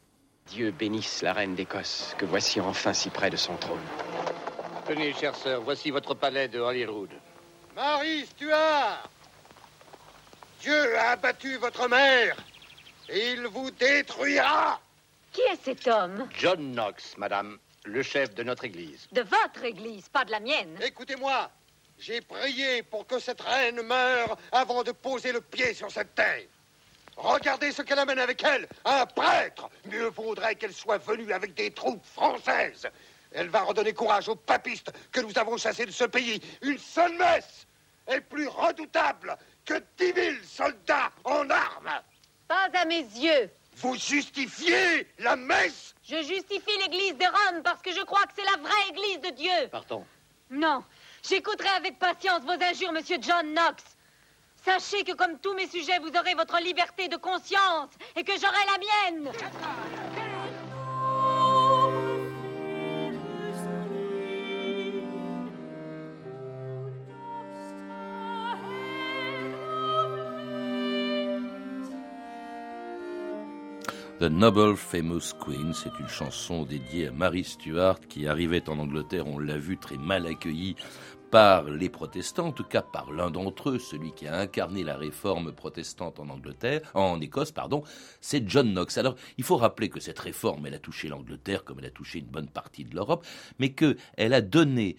Dieu 0.48 0.72
bénisse 0.72 1.22
la 1.22 1.34
reine 1.34 1.56
d'Écosse, 1.56 2.16
que 2.18 2.26
voici 2.26 2.60
enfin 2.60 2.94
si 2.94 3.10
près 3.10 3.30
de 3.30 3.38
son 3.38 3.56
trône. 3.58 3.80
Tenez, 4.86 5.14
chère 5.14 5.36
sœur, 5.36 5.62
voici 5.62 5.92
votre 5.92 6.14
palais 6.14 6.48
de 6.48 6.60
Holyrood. 6.60 7.10
Marie 7.76 8.26
Stuart 8.26 9.10
Dieu 10.60 10.98
a 10.98 11.12
abattu 11.12 11.58
votre 11.58 11.90
mère 11.90 12.38
et 13.10 13.32
il 13.32 13.48
vous 13.48 13.70
détruira 13.72 14.80
Qui 15.32 15.42
est 15.42 15.62
cet 15.64 15.88
homme? 15.88 16.28
John 16.38 16.74
Knox, 16.74 17.18
madame, 17.18 17.58
le 17.86 18.02
chef 18.02 18.34
de 18.34 18.44
notre 18.44 18.64
église. 18.64 19.08
De 19.12 19.22
votre 19.22 19.66
église, 19.66 20.08
pas 20.10 20.24
de 20.24 20.32
la 20.32 20.40
mienne. 20.40 20.78
Écoutez-moi, 20.82 21.50
j'ai 22.00 22.22
prié 22.22 22.84
pour 22.84 23.08
que 23.08 23.20
cette 23.20 23.42
reine 23.42 23.82
meure 23.82 24.38
avant 24.52 24.84
de 24.84 24.92
poser 24.92 25.32
le 25.32 25.42
pied 25.42 25.74
sur 25.74 25.92
cette 25.92 26.16
terre. 26.16 26.44
Regardez 27.16 27.72
ce 27.72 27.82
qu'elle 27.82 28.00
amène 28.00 28.20
avec 28.20 28.44
elle, 28.44 28.68
un 28.86 29.06
prêtre. 29.06 29.70
Mieux 29.86 30.08
vaudrait 30.08 30.56
qu'elle 30.56 30.74
soit 30.74 30.98
venue 30.98 31.32
avec 31.32 31.54
des 31.54 31.72
troupes 31.72 32.04
françaises. 32.06 32.88
Elle 33.32 33.50
va 33.50 33.62
redonner 33.62 33.94
courage 33.94 34.30
aux 34.30 34.36
papistes 34.36 34.92
que 35.12 35.22
nous 35.22 35.38
avons 35.38 35.58
chassés 35.58 35.86
de 35.86 35.92
ce 35.92 36.06
pays. 36.06 36.42
Une 36.62 36.78
seule 36.78 37.16
messe 37.18 37.68
est 38.08 38.22
plus 38.22 38.48
redoutable 38.48 39.38
que 39.66 39.82
dix 39.98 40.14
mille 40.14 40.40
soldats 40.44 41.12
en 41.24 41.50
armes. 41.50 42.02
Pas 42.48 42.70
à 42.74 42.86
mes 42.86 43.02
yeux. 43.02 43.50
Vous 43.78 43.96
justifiez 43.96 45.08
la 45.20 45.36
messe? 45.36 45.96
Je 46.04 46.18
justifie 46.18 46.78
l'église 46.82 47.18
de 47.18 47.26
Rome 47.26 47.64
parce 47.64 47.82
que 47.82 47.92
je 47.92 48.02
crois 48.04 48.24
que 48.24 48.34
c'est 48.36 48.44
la 48.44 48.62
vraie 48.62 48.90
église 48.90 49.22
de 49.22 49.30
Dieu. 49.36 49.68
Pardon. 49.72 50.06
Non, 50.50 50.84
j'écouterai 51.28 51.70
avec 51.70 52.00
patience 52.00 52.42
vos 52.44 52.52
injures, 52.52 52.92
monsieur 52.92 53.18
John 53.22 53.54
Knox. 53.54 53.84
Sachez 54.64 55.04
que 55.04 55.14
comme 55.14 55.40
tous 55.40 55.54
mes 55.56 55.68
sujets, 55.68 56.00
vous 56.00 56.16
aurez 56.18 56.36
votre 56.36 56.60
liberté 56.62 57.08
de 57.08 57.18
conscience 57.18 57.90
et 58.16 58.24
que 58.24 58.34
j'aurai 58.34 58.64
la 58.72 59.12
mienne. 59.12 59.32
The 74.24 74.32
Noble 74.32 74.78
Famous 74.78 75.34
Queen, 75.38 75.74
c'est 75.74 76.00
une 76.00 76.08
chanson 76.08 76.64
dédiée 76.64 77.10
à 77.10 77.12
Mary 77.12 77.44
Stuart 77.44 78.00
qui 78.08 78.26
arrivait 78.26 78.70
en 78.70 78.80
Angleterre, 78.80 79.28
on 79.28 79.38
l'a 79.38 79.58
vu, 79.58 79.78
très 79.78 79.98
mal 79.98 80.26
accueillie 80.26 80.78
par 81.30 81.64
les 81.66 81.90
protestants, 81.90 82.48
en 82.48 82.52
tout 82.54 82.64
cas 82.64 82.82
par 82.82 83.12
l'un 83.12 83.30
d'entre 83.30 83.72
eux, 83.72 83.80
celui 83.80 84.14
qui 84.14 84.26
a 84.26 84.40
incarné 84.40 84.86
la 84.86 84.96
réforme 84.96 85.52
protestante 85.52 86.22
en 86.22 86.30
Angleterre, 86.30 86.90
en 86.94 87.20
Écosse, 87.20 87.52
pardon, 87.52 87.84
c'est 88.22 88.50
John 88.50 88.72
Knox. 88.72 88.98
Alors, 88.98 89.18
il 89.38 89.44
faut 89.44 89.58
rappeler 89.58 89.90
que 89.90 90.00
cette 90.00 90.20
réforme, 90.20 90.68
elle 90.68 90.76
a 90.76 90.80
touché 90.80 91.10
l'Angleterre 91.10 91.66
comme 91.66 91.80
elle 91.80 91.88
a 91.88 91.92
touché 91.92 92.20
une 92.20 92.28
bonne 92.28 92.48
partie 92.48 92.86
de 92.86 92.96
l'Europe, 92.96 93.26
mais 93.60 93.74
qu'elle 93.74 93.98
a 94.34 94.40
donné 94.40 94.96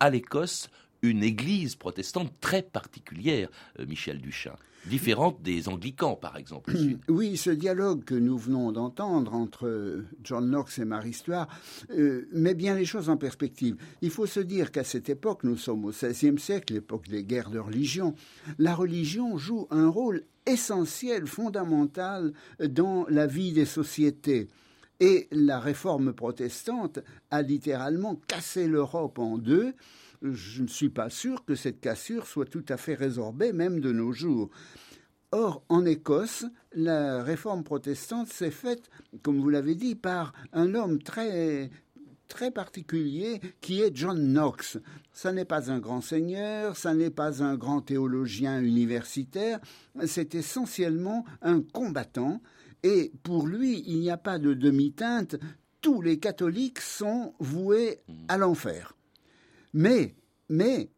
à 0.00 0.10
l'Écosse 0.10 0.68
une 1.06 1.22
église 1.22 1.76
protestante 1.76 2.32
très 2.40 2.62
particulière, 2.62 3.48
euh, 3.78 3.86
Michel 3.86 4.20
Duchin, 4.20 4.54
différente 4.86 5.42
des 5.42 5.68
anglicans, 5.68 6.16
par 6.16 6.36
exemple. 6.36 6.72
Oui, 7.08 7.36
ce 7.36 7.50
dialogue 7.50 8.04
que 8.04 8.14
nous 8.14 8.38
venons 8.38 8.72
d'entendre 8.72 9.34
entre 9.34 10.04
John 10.22 10.48
Knox 10.48 10.78
et 10.78 10.84
Marie 10.84 11.12
Stuart 11.12 11.48
euh, 11.90 12.28
met 12.32 12.54
bien 12.54 12.74
les 12.74 12.84
choses 12.84 13.08
en 13.08 13.16
perspective. 13.16 13.76
Il 14.02 14.10
faut 14.10 14.26
se 14.26 14.40
dire 14.40 14.70
qu'à 14.70 14.84
cette 14.84 15.08
époque, 15.08 15.44
nous 15.44 15.56
sommes 15.56 15.84
au 15.84 15.90
XVIe 15.90 16.38
siècle, 16.38 16.74
l'époque 16.74 17.08
des 17.08 17.24
guerres 17.24 17.50
de 17.50 17.58
religion, 17.58 18.14
la 18.58 18.74
religion 18.74 19.38
joue 19.38 19.66
un 19.70 19.88
rôle 19.88 20.24
essentiel, 20.46 21.26
fondamental 21.26 22.32
dans 22.60 23.06
la 23.08 23.26
vie 23.26 23.52
des 23.52 23.64
sociétés. 23.64 24.48
Et 25.00 25.28
la 25.30 25.60
réforme 25.60 26.14
protestante 26.14 27.00
a 27.30 27.42
littéralement 27.42 28.18
cassé 28.28 28.66
l'Europe 28.66 29.18
en 29.18 29.36
deux 29.36 29.74
je 30.22 30.62
ne 30.62 30.68
suis 30.68 30.88
pas 30.88 31.10
sûr 31.10 31.44
que 31.44 31.54
cette 31.54 31.80
cassure 31.80 32.26
soit 32.26 32.46
tout 32.46 32.64
à 32.68 32.76
fait 32.76 32.94
résorbée, 32.94 33.52
même 33.52 33.80
de 33.80 33.92
nos 33.92 34.12
jours. 34.12 34.50
Or, 35.32 35.64
en 35.68 35.84
Écosse, 35.84 36.44
la 36.72 37.22
réforme 37.22 37.64
protestante 37.64 38.28
s'est 38.28 38.50
faite, 38.50 38.88
comme 39.22 39.40
vous 39.40 39.50
l'avez 39.50 39.74
dit, 39.74 39.94
par 39.94 40.32
un 40.52 40.74
homme 40.74 41.02
très 41.02 41.70
très 42.28 42.50
particulier 42.50 43.40
qui 43.60 43.80
est 43.80 43.94
John 43.94 44.18
Knox. 44.18 44.78
Ça 45.12 45.32
n'est 45.32 45.44
pas 45.44 45.70
un 45.70 45.78
grand 45.78 46.00
seigneur, 46.00 46.76
ça 46.76 46.94
n'est 46.94 47.10
pas 47.10 47.42
un 47.42 47.56
grand 47.56 47.80
théologien 47.80 48.60
universitaire, 48.60 49.60
c'est 50.06 50.34
essentiellement 50.34 51.24
un 51.42 51.60
combattant. 51.60 52.40
Et 52.82 53.12
pour 53.22 53.46
lui, 53.46 53.82
il 53.86 54.00
n'y 54.00 54.10
a 54.10 54.16
pas 54.16 54.38
de 54.38 54.54
demi-teinte, 54.54 55.36
tous 55.80 56.02
les 56.02 56.18
catholiques 56.18 56.80
sont 56.80 57.34
voués 57.38 58.00
à 58.28 58.38
l'enfer. 58.38 58.95
Mais, 59.76 60.14
mais, 60.48 60.88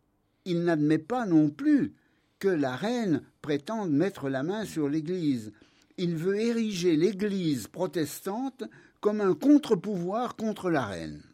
il 0.44 0.62
n'admet 0.62 0.98
pas 0.98 1.26
non 1.26 1.50
plus 1.50 1.96
que 2.38 2.46
la 2.46 2.76
reine 2.76 3.22
prétende 3.42 3.90
mettre 3.90 4.28
la 4.28 4.44
main 4.44 4.64
sur 4.64 4.88
l'Église. 4.88 5.50
Il 5.96 6.14
veut 6.14 6.38
ériger 6.38 6.94
l'Église 6.96 7.66
protestante 7.66 8.62
comme 9.00 9.20
un 9.20 9.34
contre-pouvoir 9.34 10.36
contre 10.36 10.70
la 10.70 10.86
reine. 10.86 11.24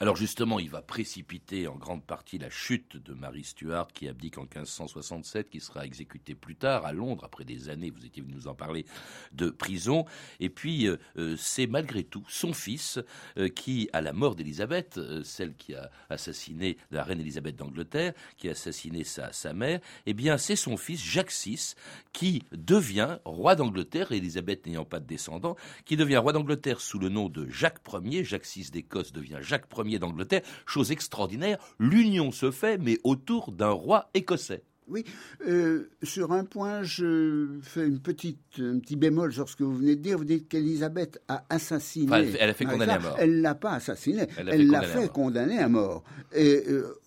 Alors 0.00 0.16
justement, 0.16 0.58
il 0.58 0.70
va 0.70 0.82
précipiter 0.82 1.68
en 1.68 1.76
grande 1.76 2.04
partie 2.04 2.38
la 2.38 2.50
chute 2.50 2.96
de 2.96 3.14
Marie 3.14 3.44
Stuart 3.44 3.88
qui 3.92 4.08
abdique 4.08 4.38
en 4.38 4.42
1567, 4.42 5.50
qui 5.50 5.60
sera 5.60 5.84
exécutée 5.84 6.34
plus 6.34 6.56
tard 6.56 6.86
à 6.86 6.92
Londres 6.92 7.24
après 7.24 7.44
des 7.44 7.68
années, 7.68 7.90
vous 7.90 8.04
étiez 8.04 8.22
venu 8.22 8.34
nous 8.34 8.48
en 8.48 8.54
parler, 8.54 8.86
de 9.32 9.50
prison. 9.50 10.06
Et 10.40 10.48
puis 10.48 10.86
euh, 10.86 10.96
euh, 11.18 11.36
c'est 11.36 11.66
malgré 11.66 12.04
tout 12.04 12.24
son 12.28 12.52
fils 12.52 12.98
euh, 13.36 13.48
qui, 13.48 13.88
à 13.92 14.00
la 14.00 14.12
mort 14.12 14.34
d'Élisabeth, 14.34 14.98
celle 15.24 15.54
qui 15.54 15.74
a 15.74 15.90
assassiné 16.08 16.78
la 16.90 17.04
reine 17.04 17.20
Élisabeth 17.20 17.56
d'Angleterre, 17.56 18.14
qui 18.36 18.48
a 18.48 18.52
assassiné 18.52 19.04
sa, 19.04 19.52
mère, 19.52 19.80
eh 20.06 20.14
bien 20.14 20.38
c'est 20.38 20.56
son 20.56 20.76
fils 20.76 21.02
Jacques 21.02 21.32
VI 21.32 21.74
qui 22.12 22.42
devient 22.52 23.18
roi 23.24 23.54
d'Angleterre, 23.54 24.12
Élisabeth 24.12 24.66
n'ayant 24.66 24.84
pas 24.84 25.00
de 25.00 25.06
descendant, 25.06 25.56
qui 25.84 25.96
devient 25.96 26.16
roi 26.16 26.32
d'Angleterre 26.32 26.80
sous 26.80 26.98
le 26.98 27.08
nom 27.08 27.28
de 27.28 27.48
Jacques 27.48 27.80
Ier. 28.04 28.24
Jacques 28.24 28.46
VI 28.46 28.70
d'Écosse 28.70 29.12
devient 29.12 29.38
Jacques 29.40 29.66
Ier 29.76 29.81
d'Angleterre. 29.82 30.42
Chose 30.66 30.92
extraordinaire, 30.92 31.58
l'union 31.78 32.32
se 32.32 32.50
fait, 32.50 32.78
mais 32.78 32.98
autour 33.04 33.52
d'un 33.52 33.70
roi 33.70 34.10
écossais. 34.14 34.62
Oui, 34.88 35.04
euh, 35.46 35.90
sur 36.02 36.32
un 36.32 36.44
point, 36.44 36.82
je 36.82 37.58
fais 37.62 37.86
une 37.86 38.00
petite, 38.00 38.40
un 38.58 38.78
petit 38.78 38.96
bémol 38.96 39.32
sur 39.32 39.48
ce 39.48 39.56
que 39.56 39.64
vous 39.64 39.76
venez 39.76 39.96
de 39.96 40.02
dire. 40.02 40.18
Vous 40.18 40.24
dites 40.24 40.48
qu'Elisabeth 40.48 41.20
a 41.28 41.44
assassiné. 41.48 42.06
Enfin, 42.06 42.18
elle, 42.18 42.36
elle, 42.38 42.50
a 42.50 42.54
fait 42.54 42.64
condamner 42.64 42.92
à 42.92 42.98
mort. 42.98 43.16
Elle 43.18 43.40
l'a 43.40 43.54
pas 43.54 43.72
assassiné. 43.72 44.26
Elle 44.36 44.68
l'a 44.68 44.82
fait, 44.82 45.08
condamner 45.08 45.58
à 45.58 45.68
mort. 45.68 46.02
Et 46.34 46.64
euh, 46.68 47.00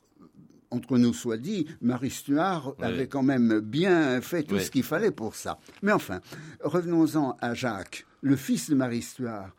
entre 0.71 0.97
nous 0.97 1.13
soit 1.13 1.37
dit, 1.37 1.67
Marie 1.81 2.09
Stuart 2.09 2.75
oui. 2.79 2.85
avait 2.85 3.07
quand 3.07 3.23
même 3.23 3.59
bien 3.59 4.21
fait 4.21 4.43
tout 4.43 4.55
oui. 4.55 4.63
ce 4.63 4.71
qu'il 4.71 4.83
fallait 4.83 5.11
pour 5.11 5.35
ça. 5.35 5.59
Mais 5.81 5.91
enfin, 5.91 6.21
revenons-en 6.63 7.37
à 7.41 7.53
Jacques, 7.53 8.05
le 8.21 8.35
fils 8.35 8.69
de 8.69 8.75
Marie 8.75 9.01
Stuart. 9.01 9.53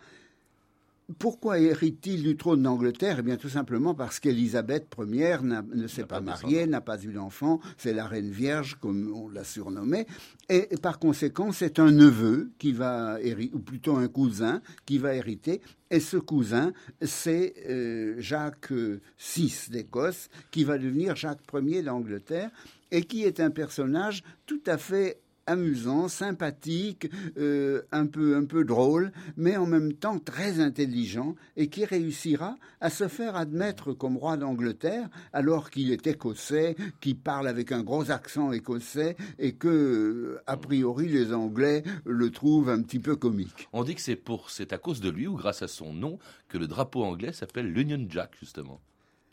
Pourquoi 1.20 1.60
hérite-t-il 1.60 2.24
du 2.24 2.36
trône 2.36 2.64
d'Angleterre? 2.64 3.18
Eh 3.20 3.22
bien, 3.22 3.36
tout 3.36 3.48
simplement 3.48 3.94
parce 3.94 4.18
qu'Élisabeth 4.18 4.88
Ier 4.98 5.36
ne 5.42 5.86
s'est 5.86 6.02
pas, 6.02 6.16
pas 6.16 6.20
mariée, 6.20 6.66
n'a 6.66 6.80
pas 6.80 7.00
eu 7.00 7.12
d'enfant, 7.12 7.60
c'est 7.76 7.92
la 7.92 8.06
reine 8.06 8.30
vierge, 8.30 8.76
comme 8.80 9.12
on 9.14 9.28
l'a 9.28 9.44
surnommée, 9.44 10.08
et 10.48 10.68
par 10.82 10.98
conséquent, 10.98 11.52
c'est 11.52 11.78
un 11.78 11.92
neveu 11.92 12.50
qui 12.58 12.72
va 12.72 13.20
hériter, 13.20 13.54
ou 13.54 13.60
plutôt 13.60 13.94
un 13.96 14.08
cousin 14.08 14.60
qui 14.84 14.98
va 14.98 15.14
hériter, 15.14 15.60
et 15.92 16.00
ce 16.00 16.16
cousin, 16.16 16.72
c'est 17.00 17.54
euh, 17.68 18.16
Jacques 18.18 18.72
VI 18.72 19.54
d'Écosse, 19.70 20.28
qui 20.50 20.64
va 20.64 20.76
devenir 20.76 21.14
Jacques 21.14 21.42
Ier 21.54 21.82
d'Angleterre, 21.82 22.50
et 22.90 23.04
qui 23.04 23.22
est 23.22 23.38
un 23.38 23.50
personnage 23.50 24.24
tout 24.46 24.62
à 24.66 24.76
fait 24.76 25.20
amusant, 25.46 26.08
sympathique, 26.08 27.08
euh, 27.38 27.82
un 27.92 28.06
peu 28.06 28.36
un 28.36 28.44
peu 28.44 28.64
drôle, 28.64 29.12
mais 29.36 29.56
en 29.56 29.66
même 29.66 29.92
temps 29.92 30.18
très 30.18 30.60
intelligent 30.60 31.34
et 31.56 31.68
qui 31.68 31.84
réussira 31.84 32.56
à 32.80 32.90
se 32.90 33.08
faire 33.08 33.36
admettre 33.36 33.92
comme 33.92 34.16
roi 34.16 34.36
d'Angleterre 34.36 35.08
alors 35.32 35.70
qu'il 35.70 35.90
est 35.92 36.06
écossais, 36.06 36.76
qui 37.00 37.14
parle 37.14 37.48
avec 37.48 37.72
un 37.72 37.82
gros 37.82 38.10
accent 38.10 38.52
écossais 38.52 39.16
et 39.38 39.52
que 39.52 40.38
a 40.46 40.56
priori 40.56 41.08
les 41.08 41.32
Anglais 41.32 41.82
le 42.04 42.30
trouvent 42.30 42.70
un 42.70 42.82
petit 42.82 43.00
peu 43.00 43.16
comique. 43.16 43.68
On 43.72 43.84
dit 43.84 43.94
que 43.94 44.00
c'est 44.00 44.16
pour 44.16 44.50
c'est 44.50 44.72
à 44.72 44.78
cause 44.78 45.00
de 45.00 45.10
lui 45.10 45.26
ou 45.26 45.36
grâce 45.36 45.62
à 45.62 45.68
son 45.68 45.92
nom 45.92 46.18
que 46.48 46.58
le 46.58 46.66
drapeau 46.66 47.04
anglais 47.04 47.32
s'appelle 47.32 47.72
l'Union 47.72 48.04
Jack 48.08 48.36
justement. 48.38 48.80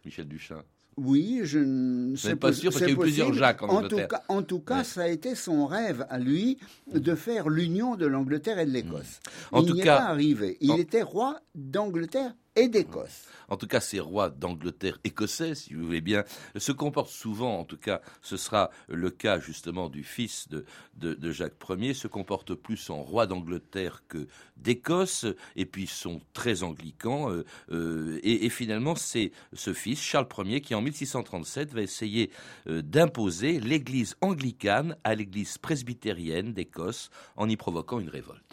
Michel 0.05 0.27
Duchin. 0.27 0.63
Oui, 0.97 1.41
je 1.43 1.59
ne 1.59 2.15
sais 2.15 2.35
pas 2.35 2.53
sûr 2.53 2.71
parce 2.71 2.83
qu'il 2.83 2.87
y 2.87 2.91
a 2.91 2.93
eu 2.93 2.97
plusieurs 2.97 3.33
Jacques 3.33 3.63
en, 3.63 3.67
en 3.67 3.75
Angleterre. 3.77 4.07
Tout 4.07 4.15
cas, 4.15 4.23
en 4.27 4.43
tout 4.43 4.59
cas, 4.59 4.77
ouais. 4.79 4.83
ça 4.83 5.01
a 5.03 5.07
été 5.07 5.35
son 5.35 5.65
rêve 5.65 6.05
à 6.09 6.19
lui 6.19 6.57
de 6.93 7.15
faire 7.15 7.49
l'union 7.49 7.95
de 7.95 8.05
l'Angleterre 8.05 8.59
et 8.59 8.65
de 8.65 8.71
l'Écosse. 8.71 9.19
Mmh. 9.51 9.55
En 9.55 9.61
il 9.61 9.67
tout 9.67 9.73
n'y 9.75 9.81
cas, 9.81 9.95
est 9.95 9.99
pas 9.99 10.09
arrivé. 10.09 10.57
Il 10.61 10.71
en... 10.71 10.77
était 10.77 11.01
roi 11.01 11.39
d'Angleterre 11.55 12.33
et 12.55 12.67
d'Écosse. 12.67 13.27
En 13.49 13.57
tout 13.57 13.67
cas, 13.67 13.79
ces 13.79 13.99
rois 13.99 14.29
d'Angleterre 14.29 14.99
écossais, 15.03 15.55
si 15.55 15.73
vous 15.73 15.85
voulez 15.85 16.01
bien, 16.01 16.23
se 16.55 16.71
comportent 16.71 17.09
souvent, 17.09 17.59
en 17.59 17.65
tout 17.65 17.77
cas, 17.77 18.01
ce 18.21 18.37
sera 18.37 18.69
le 18.87 19.09
cas 19.09 19.39
justement 19.39 19.89
du 19.89 20.03
fils 20.03 20.47
de, 20.49 20.65
de, 20.95 21.31
Jacques 21.31 21.57
Ier, 21.69 21.93
se 21.93 22.07
comportent 22.07 22.55
plus 22.55 22.89
en 22.89 23.01
roi 23.03 23.27
d'Angleterre 23.27 24.03
que 24.07 24.27
d'Écosse, 24.57 25.25
et 25.55 25.65
puis 25.65 25.87
sont 25.87 26.21
très 26.33 26.63
anglicans. 26.63 27.31
Euh, 27.31 27.45
euh, 27.71 28.19
et, 28.23 28.49
finalement, 28.49 28.95
c'est 28.95 29.31
ce 29.53 29.73
fils, 29.73 30.01
Charles 30.01 30.27
Ier, 30.45 30.61
qui 30.61 30.75
en 30.75 30.81
1637 30.81 31.73
va 31.73 31.81
essayer 31.81 32.31
euh, 32.67 32.81
d'imposer 32.81 33.59
l'Église 33.59 34.15
anglicane 34.21 34.95
à 35.03 35.15
l'Église 35.15 35.57
presbytérienne 35.57 36.53
d'Écosse 36.53 37.09
en 37.35 37.49
y 37.49 37.57
provoquant 37.57 37.99
une 37.99 38.09
révolte. 38.09 38.52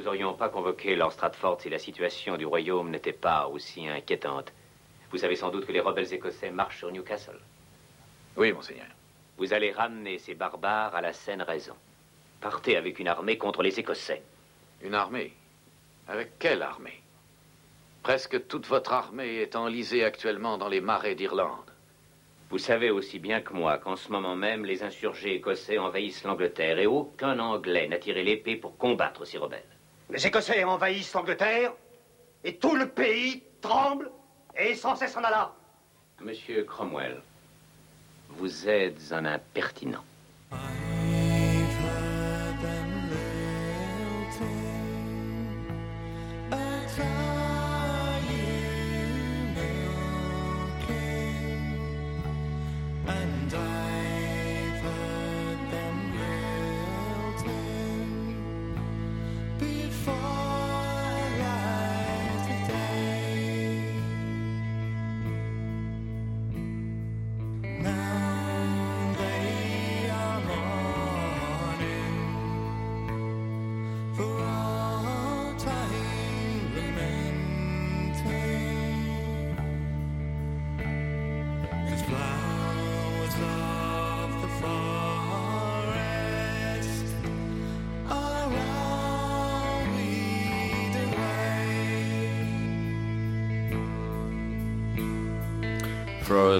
Nous 0.00 0.08
aurions 0.08 0.32
pas 0.32 0.48
convoqué 0.48 0.96
Lord 0.96 1.12
Stratford 1.12 1.60
si 1.60 1.68
la 1.68 1.78
situation 1.78 2.38
du 2.38 2.46
royaume 2.46 2.88
n'était 2.88 3.12
pas 3.12 3.48
aussi 3.48 3.86
inquiétante. 3.86 4.50
Vous 5.10 5.18
savez 5.18 5.36
sans 5.36 5.50
doute 5.50 5.66
que 5.66 5.72
les 5.72 5.80
rebelles 5.80 6.14
écossais 6.14 6.50
marchent 6.50 6.78
sur 6.78 6.90
Newcastle. 6.90 7.38
Oui, 8.34 8.50
monseigneur. 8.50 8.86
Vous 9.36 9.52
allez 9.52 9.72
ramener 9.72 10.16
ces 10.16 10.32
barbares 10.32 10.94
à 10.94 11.02
la 11.02 11.12
saine 11.12 11.42
raison. 11.42 11.74
Partez 12.40 12.78
avec 12.78 12.98
une 12.98 13.08
armée 13.08 13.36
contre 13.36 13.62
les 13.62 13.78
Écossais. 13.78 14.22
Une 14.80 14.94
armée? 14.94 15.34
Avec 16.08 16.38
quelle 16.38 16.62
armée? 16.62 17.02
Presque 18.02 18.46
toute 18.48 18.68
votre 18.68 18.94
armée 18.94 19.42
est 19.42 19.54
enlisée 19.54 20.02
actuellement 20.02 20.56
dans 20.56 20.68
les 20.68 20.80
marais 20.80 21.14
d'Irlande. 21.14 21.70
Vous 22.48 22.56
savez 22.56 22.90
aussi 22.90 23.18
bien 23.18 23.42
que 23.42 23.52
moi 23.52 23.76
qu'en 23.76 23.96
ce 23.96 24.10
moment 24.10 24.34
même, 24.34 24.64
les 24.64 24.82
insurgés 24.82 25.34
écossais 25.34 25.76
envahissent 25.76 26.24
l'Angleterre 26.24 26.78
et 26.78 26.86
aucun 26.86 27.38
Anglais 27.38 27.86
n'a 27.86 27.98
tiré 27.98 28.22
l'épée 28.22 28.56
pour 28.56 28.78
combattre 28.78 29.26
ces 29.26 29.36
rebelles. 29.36 29.62
Les 30.12 30.26
Écossais 30.26 30.64
envahissent 30.64 31.12
l'Angleterre 31.14 31.72
et 32.42 32.56
tout 32.56 32.74
le 32.74 32.88
pays 32.88 33.42
tremble 33.60 34.10
et 34.56 34.70
est 34.70 34.74
sans 34.74 34.96
cesse 34.96 35.16
en 35.16 35.22
alarme. 35.22 35.52
Monsieur 36.20 36.64
Cromwell, 36.64 37.22
vous 38.28 38.68
êtes 38.68 39.12
un 39.12 39.24
impertinent. 39.24 40.04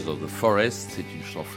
Of 0.07 0.21
the 0.21 0.29
Forest, 0.29 0.99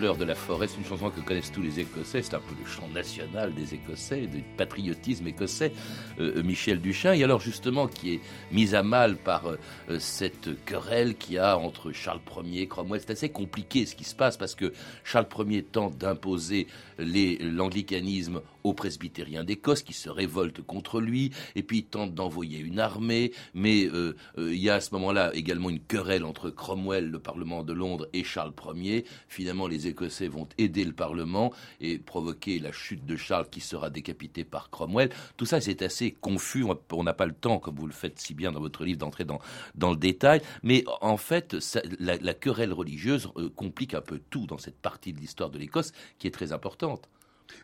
de 0.04 0.26
la 0.26 0.36
forêt, 0.36 0.68
c'est 0.68 0.78
une 0.78 0.86
chanson 0.86 1.10
que 1.10 1.22
connaissent 1.22 1.52
tous 1.54 1.62
les 1.62 1.80
Écossais, 1.80 2.22
c'est 2.22 2.34
un 2.34 2.40
peu 2.40 2.54
le 2.60 2.70
chant 2.70 2.90
national 2.90 3.54
des 3.54 3.74
Écossais, 3.74 4.28
du 4.28 4.44
patriotisme 4.58 5.26
écossais, 5.28 5.72
euh, 6.20 6.40
euh, 6.40 6.44
Michel 6.44 6.82
Duchin, 6.82 7.14
et 7.14 7.24
alors 7.24 7.40
justement 7.40 7.88
qui 7.88 8.16
est 8.16 8.20
mise 8.52 8.76
à 8.76 8.84
mal 8.84 9.16
par 9.16 9.48
euh, 9.48 9.58
cette 10.00 10.66
querelle 10.66 11.16
qu'il 11.16 11.36
y 11.36 11.38
a 11.38 11.58
entre 11.58 11.94
Charles 11.94 12.20
Ier 12.44 12.64
et 12.64 12.68
Cromwell. 12.68 13.00
C'est 13.00 13.14
assez 13.14 13.30
compliqué 13.30 13.86
ce 13.86 13.96
qui 13.96 14.04
se 14.04 14.14
passe 14.14 14.36
parce 14.36 14.56
que 14.56 14.74
Charles 15.06 15.28
Ier 15.48 15.64
tente 15.64 15.98
d'imposer 15.98 16.68
l'anglicanisme 17.00 18.42
aux 18.64 18.74
presbytériens 18.74 19.46
d'Écosse 19.46 19.84
qui 19.84 19.94
se 19.94 20.10
révoltent 20.10 20.62
contre 20.62 21.00
lui, 21.00 21.32
et 21.56 21.64
puis 21.64 21.80
il 21.80 21.86
tente 21.86 22.14
d'envoyer 22.14 22.60
une 22.60 22.80
armée, 22.80 23.32
mais 23.54 23.90
il 24.38 24.56
y 24.56 24.70
a 24.70 24.76
à 24.76 24.82
ce 24.82 24.94
moment-là 24.94 25.32
également 25.34 25.70
une 25.70 25.80
querelle 25.80 26.24
entre 26.24 26.50
Cromwell, 26.50 27.10
le 27.10 27.20
Parlement 27.20 27.64
de 27.64 27.74
Londres, 27.74 28.08
et 28.14 28.24
Charles 28.24 28.54
Ier. 28.76 29.06
Finalement, 29.28 29.68
les 29.68 29.88
Écossais 29.94 30.28
vont 30.28 30.48
aider 30.58 30.84
le 30.84 30.92
Parlement 30.92 31.54
et 31.80 32.00
provoquer 32.00 32.60
la 32.60 32.72
chute 32.72 33.06
de 33.06 33.16
Charles 33.16 33.48
qui 33.50 33.62
sera 33.62 33.90
décapité 33.90 34.44
par 34.44 34.70
Cromwell. 34.70 35.10
Tout 35.38 35.46
ça, 35.46 35.62
c'est 35.62 35.82
assez 35.82 36.12
confus. 36.12 36.66
On 36.92 37.04
n'a 37.04 37.14
pas 37.14 37.26
le 37.26 37.34
temps, 37.34 37.60
comme 37.60 37.76
vous 37.76 37.88
le 37.88 37.94
faites 37.94 38.20
si 38.20 38.34
bien 38.34 38.52
dans 38.52 38.60
votre 38.60 38.84
livre, 38.84 39.00
d'entrer 39.00 39.24
dans, 39.24 39.40
dans 39.76 39.92
le 39.92 39.98
détail. 39.98 40.42
Mais 40.64 40.84
en 41.02 41.18
fait, 41.18 41.56
la, 42.00 42.34
querelle 42.34 42.74
religieuse 42.74 43.30
euh, 43.38 43.50
complique 43.50 43.94
un 43.94 44.02
peu 44.02 44.20
tout 44.30 44.48
dans 44.48 44.58
cette 44.58 44.80
partie 44.80 45.14
de 45.14 45.20
l'histoire 45.20 45.50
de 45.50 45.60
l'Écosse 45.60 45.92
qui 46.18 46.28
est 46.28 46.32
très 46.32 46.52
importante. 46.52 47.08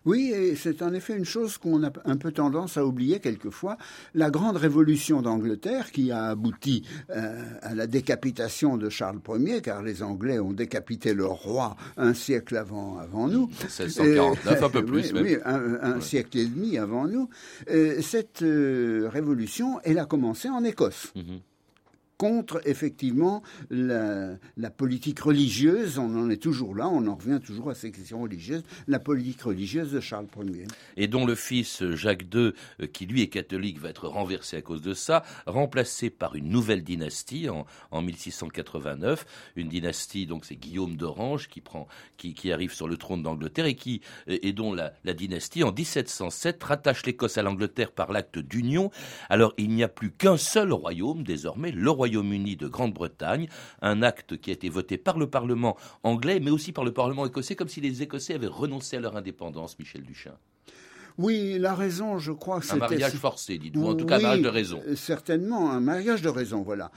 Oui, 0.06 0.32
et 0.34 0.56
c'est 0.56 0.82
en 0.82 0.94
effet 0.94 1.16
une 1.16 1.26
chose 1.26 1.58
qu'on 1.58 1.84
a 1.84 1.92
un 2.06 2.18
peu 2.18 2.32
tendance 2.32 2.78
à 2.78 2.86
oublier 2.86 3.20
quelquefois. 3.20 3.78
La 4.14 4.30
grande 4.30 4.58
révolution 4.58 5.22
d'Angleterre 5.22 5.92
qui 5.92 6.12
a 6.12 6.26
abouti 6.26 6.84
euh, 7.10 7.44
à 7.62 7.76
la 7.76 7.88
décapitation 7.88 8.78
de 8.78 8.90
Charles 8.90 9.20
Ier, 9.28 9.62
car 9.62 9.82
les 9.84 10.04
Anglais 10.04 10.40
ont 10.40 10.54
décapité 10.54 11.14
leur 11.14 11.32
roi 11.32 11.76
un 11.98 12.14
siècle 12.14 12.58
avant, 12.58 12.98
avant 12.98 13.28
nous. 13.28 13.48
1649, 13.48 14.64
un 14.64 14.70
peu 14.70 14.86
plus. 14.86 15.14
Oui, 15.14 15.38
un, 15.46 16.00
siècle 16.02 16.38
et 16.38 16.46
demi 16.46 16.78
avant 16.78 17.08
nous. 17.08 17.30
Euh, 17.70 18.02
cette 18.02 18.42
euh, 18.42 19.10
révolution, 19.12 19.80
elle 19.84 20.00
a 20.00 20.06
commencé 20.06 20.50
en 20.50 20.64
Écosse. 20.64 21.12
Mhm 21.16 21.40
contre 22.20 22.62
effectivement 22.66 23.42
la, 23.72 24.38
politique 24.78 25.22
religieuse. 25.22 25.98
On 25.98 26.16
en 26.16 26.30
est 26.30 26.42
toujours 26.44 26.76
là, 26.76 26.88
on 26.88 27.08
en 27.08 27.16
revient 27.16 27.40
toujours 27.44 27.70
à 27.70 27.76
ces 27.76 27.92
questions 27.92 28.22
religieuses, 28.22 28.64
la 28.88 29.00
politique 29.00 29.42
religieuse 29.42 29.92
de 29.94 30.02
Charles 30.02 30.28
Ier. 30.38 30.68
Et 30.98 31.08
dont 31.08 31.26
le 31.26 31.34
fils 31.34 31.84
Jacques 31.96 32.26
II, 32.34 32.52
euh, 32.82 32.88
qui 32.92 33.06
lui 33.06 33.22
est 33.22 33.30
catholique, 33.30 33.80
va 33.80 33.90
être 33.90 34.10
renversé 34.10 34.58
à 34.58 34.62
cause 34.62 34.82
de 34.82 34.94
ça, 34.94 35.24
remplacé 35.46 36.10
par 36.10 36.36
une 36.36 36.50
nouvelle 36.50 36.84
dynastie 36.84 37.48
en, 37.48 37.66
en 37.90 38.02
1689, 38.02 39.26
une 39.56 39.70
dynastie 39.70 40.26
donc 40.26 40.44
c'est 40.44 40.58
Guillaume 40.58 40.98
d'Orange 40.98 41.48
qui 41.48 41.64
qui, 42.18 42.34
qui, 42.34 42.52
arrive 42.52 42.74
sur 42.74 42.90
le 42.90 42.98
trône 42.98 43.24
d'Angleterre 43.24 43.66
et 43.66 43.76
qui 43.76 44.02
et 44.28 44.52
dont 44.52 44.74
la, 44.74 44.92
la 45.06 45.14
dynastie 45.14 45.64
en 45.64 45.72
1707 45.72 46.62
rattache 46.64 47.06
l'Écosse 47.06 47.38
à 47.38 47.44
l'Angleterre 47.44 47.94
par 47.94 48.12
l'acte 48.12 48.40
d'union. 48.40 48.92
Alors 49.30 49.54
il 49.58 49.70
n'y 49.70 49.84
a 49.84 49.88
plus 49.88 50.12
qu'un 50.12 50.36
seul 50.36 50.74
royaume 50.74 51.24
désormais, 51.24 51.72
le 51.72 51.90
royaume 51.90 52.09
Royaume-Uni 52.10 52.56
de 52.56 52.68
Grande-Bretagne, 52.68 53.48
un 53.82 54.02
acte 54.02 54.38
qui 54.38 54.50
a 54.50 54.54
été 54.54 54.70
voté 54.70 54.98
par 54.98 55.18
le 55.18 55.30
Parlement 55.30 55.78
anglais, 56.04 56.40
mais 56.40 56.52
aussi 56.52 56.72
par 56.72 56.84
le 56.84 56.92
Parlement 56.92 57.26
écossais, 57.26 57.56
comme 57.56 57.68
si 57.68 57.82
les 57.82 58.02
Écossais 58.02 58.34
avaient 58.34 58.48
renoncé 58.48 58.98
à 58.98 59.00
leur 59.00 59.16
indépendance, 59.16 59.78
Michel 59.78 60.04
Duchin. 60.04 60.34
Oui, 61.20 61.58
la 61.60 61.76
raison, 61.76 62.18
je 62.18 62.32
crois, 62.32 62.62
c'était... 62.62 62.76
Un 62.76 62.78
mariage 62.78 63.12
forcé, 63.16 63.58
dites-vous, 63.58 63.88
en 63.88 63.94
tout 63.94 64.06
cas 64.06 64.20
un 64.20 64.22
mariage 64.22 64.42
de 64.42 64.48
raison. 64.48 64.82
Certainement, 64.96 65.70
un 65.70 65.82
mariage 65.82 66.22
de 66.22 66.30
raison, 66.30 66.62
voilà. 66.62 66.92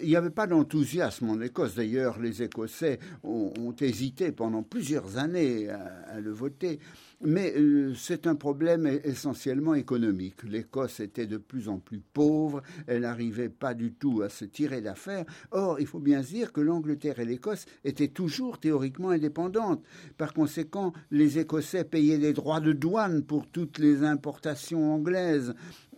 Il 0.00 0.08
n'y 0.08 0.14
avait 0.14 0.30
pas 0.30 0.46
d'enthousiasme 0.46 1.28
en 1.28 1.40
Écosse. 1.40 1.74
D'ailleurs, 1.74 2.20
les 2.20 2.44
Écossais 2.44 3.00
ont, 3.24 3.52
hésité 3.80 4.30
pendant 4.30 4.62
plusieurs 4.62 5.18
années 5.18 5.68
à 5.70 6.20
le 6.20 6.30
voter. 6.30 6.78
Mais 7.20 7.52
euh, 7.56 7.94
c'est 7.96 8.28
un 8.28 8.36
problème 8.36 8.86
essentiellement 9.02 9.74
économique. 9.74 10.44
L'Écosse 10.44 11.00
était 11.00 11.26
de 11.26 11.36
plus 11.36 11.68
en 11.68 11.78
plus 11.78 11.98
pauvre, 11.98 12.62
elle 12.86 13.00
n'arrivait 13.00 13.48
pas 13.48 13.74
du 13.74 13.92
tout 13.92 14.22
à 14.22 14.28
se 14.28 14.44
tirer 14.44 14.80
d'affaire. 14.80 15.24
Or, 15.50 15.80
il 15.80 15.86
faut 15.86 15.98
bien 15.98 16.22
se 16.22 16.28
dire 16.28 16.52
que 16.52 16.60
l'Angleterre 16.60 17.18
et 17.18 17.24
l'Écosse 17.24 17.66
étaient 17.84 18.08
toujours 18.08 18.60
théoriquement 18.60 19.10
indépendantes. 19.10 19.82
Par 20.16 20.32
conséquent, 20.32 20.92
les 21.10 21.40
Écossais 21.40 21.82
payaient 21.82 22.18
des 22.18 22.32
droits 22.32 22.60
de 22.60 22.72
douane 22.72 23.24
pour 23.24 23.47
toutes 23.52 23.78
les 23.78 24.02
importations 24.02 24.94
anglaises 24.94 25.54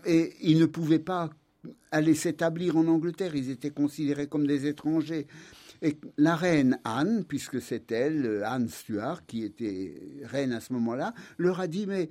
et 0.07 0.35
ils 0.43 0.59
ne 0.59 0.67
pouvaient 0.67 0.99
pas 0.99 1.31
aller 1.91 2.15
s'établir 2.15 2.77
en 2.77 2.87
Angleterre, 2.87 3.35
ils 3.35 3.51
étaient 3.51 3.71
considérés 3.71 4.27
comme 4.27 4.47
des 4.47 4.67
étrangers. 4.67 5.27
Et 5.83 5.97
la 6.19 6.37
reine 6.37 6.79
Anne, 6.85 7.25
puisque 7.27 7.61
c'est 7.61 7.91
elle, 7.91 8.27
euh, 8.27 8.47
Anne 8.47 8.69
Stuart, 8.69 9.25
qui 9.27 9.45
était 9.45 9.95
reine 10.25 10.53
à 10.53 10.61
ce 10.61 10.73
moment-là, 10.75 11.15
leur 11.39 11.61
a 11.61 11.67
dit 11.67 11.87
Mais 11.87 12.11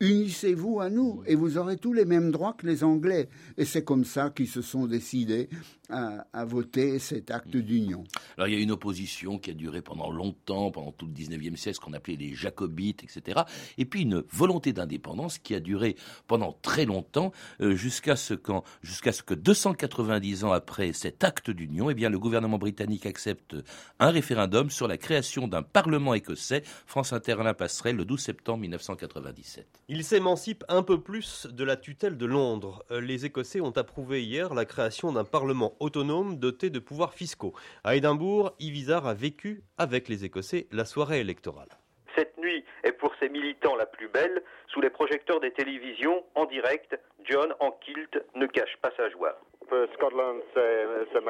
unissez-vous 0.00 0.80
à 0.80 0.88
nous 0.88 1.22
et 1.26 1.34
vous 1.34 1.58
aurez 1.58 1.76
tous 1.76 1.92
les 1.92 2.04
mêmes 2.04 2.30
droits 2.30 2.54
que 2.54 2.66
les 2.66 2.84
Anglais. 2.84 3.28
Et 3.56 3.64
c'est 3.64 3.82
comme 3.82 4.04
ça 4.04 4.30
qu'ils 4.30 4.48
se 4.48 4.62
sont 4.62 4.86
décidés 4.86 5.48
à, 5.90 6.44
voter 6.44 6.98
cet 6.98 7.30
acte 7.30 7.56
d'union. 7.56 8.04
Alors 8.36 8.48
il 8.48 8.54
y 8.54 8.56
a 8.56 8.60
une 8.60 8.70
opposition 8.70 9.38
qui 9.38 9.50
a 9.50 9.54
duré 9.54 9.82
pendant 9.82 10.10
longtemps, 10.10 10.70
pendant 10.70 10.92
tout 10.92 11.06
le 11.06 11.12
19e 11.12 11.56
siècle, 11.56 11.76
ce 11.76 11.80
qu'on 11.80 11.92
appelait 11.92 12.16
les 12.16 12.34
jacobites, 12.34 13.04
etc. 13.04 13.42
Et 13.76 13.84
puis 13.84 14.02
une 14.02 14.22
volonté 14.30 14.72
d'indépendance 14.72 15.38
qui 15.38 15.54
a 15.54 15.60
duré 15.60 15.96
pendant 16.26 16.56
très 16.62 16.84
longtemps, 16.84 17.32
euh, 17.60 17.74
jusqu'à 17.74 18.16
ce, 18.16 18.34
jusqu'à 18.82 19.12
ce 19.12 19.22
que 19.22 19.34
290 19.34 20.44
ans 20.44 20.52
après 20.52 20.92
cet 20.92 21.24
acte 21.24 21.50
d'union, 21.50 21.90
eh 21.90 21.94
bien, 21.94 22.10
le 22.10 22.18
gouvernement 22.18 22.58
britannique 22.58 23.06
accepte 23.06 23.56
un 23.98 24.10
référendum 24.10 24.70
sur 24.70 24.88
la 24.88 24.96
création 24.96 25.48
d'un 25.48 25.62
parlement 25.62 26.14
écossais. 26.14 26.62
France 26.86 27.12
Inter 27.12 27.36
Alain 27.40 27.54
Passerelle 27.54 27.96
le 27.96 28.04
12 28.04 28.20
septembre 28.20 28.60
1997. 28.60 29.66
Il 29.88 30.04
s'émancipe 30.04 30.64
un 30.68 30.82
peu 30.82 31.00
plus 31.00 31.46
de 31.46 31.64
la 31.64 31.76
tutelle 31.76 32.16
de 32.16 32.26
Londres. 32.26 32.84
Euh, 32.90 33.00
les 33.00 33.24
Écossais 33.24 33.60
ont 33.60 33.70
approuvé 33.70 34.24
hier 34.24 34.54
la 34.54 34.64
création 34.64 35.12
d'un 35.12 35.24
parlement 35.24 35.74
autonome 35.80 36.36
doté 36.36 36.70
de 36.70 36.78
pouvoirs 36.78 37.14
fiscaux. 37.14 37.52
À 37.84 37.96
Édimbourg, 37.96 38.52
Ivisar 38.58 39.06
a 39.06 39.14
vécu 39.14 39.62
avec 39.76 40.08
les 40.08 40.24
Écossais 40.24 40.66
la 40.72 40.84
soirée 40.84 41.20
électorale. 41.20 41.68
Cette 42.16 42.36
nuit 42.38 42.64
est 42.84 42.92
pour 42.92 43.12
ses 43.20 43.28
militants 43.28 43.76
la 43.76 43.86
plus 43.86 44.08
belle. 44.08 44.42
Sous 44.68 44.80
les 44.80 44.90
projecteurs 44.90 45.40
des 45.40 45.52
télévisions, 45.52 46.24
en 46.34 46.46
direct, 46.46 46.98
John 47.24 47.54
en 47.60 47.70
kilt 47.72 48.18
ne 48.34 48.46
cache 48.46 48.76
pas 48.82 48.90
sa 48.96 49.08
joie. 49.10 49.38
Pour 49.68 49.86
Scotland, 49.94 50.40
c'est 50.54 51.20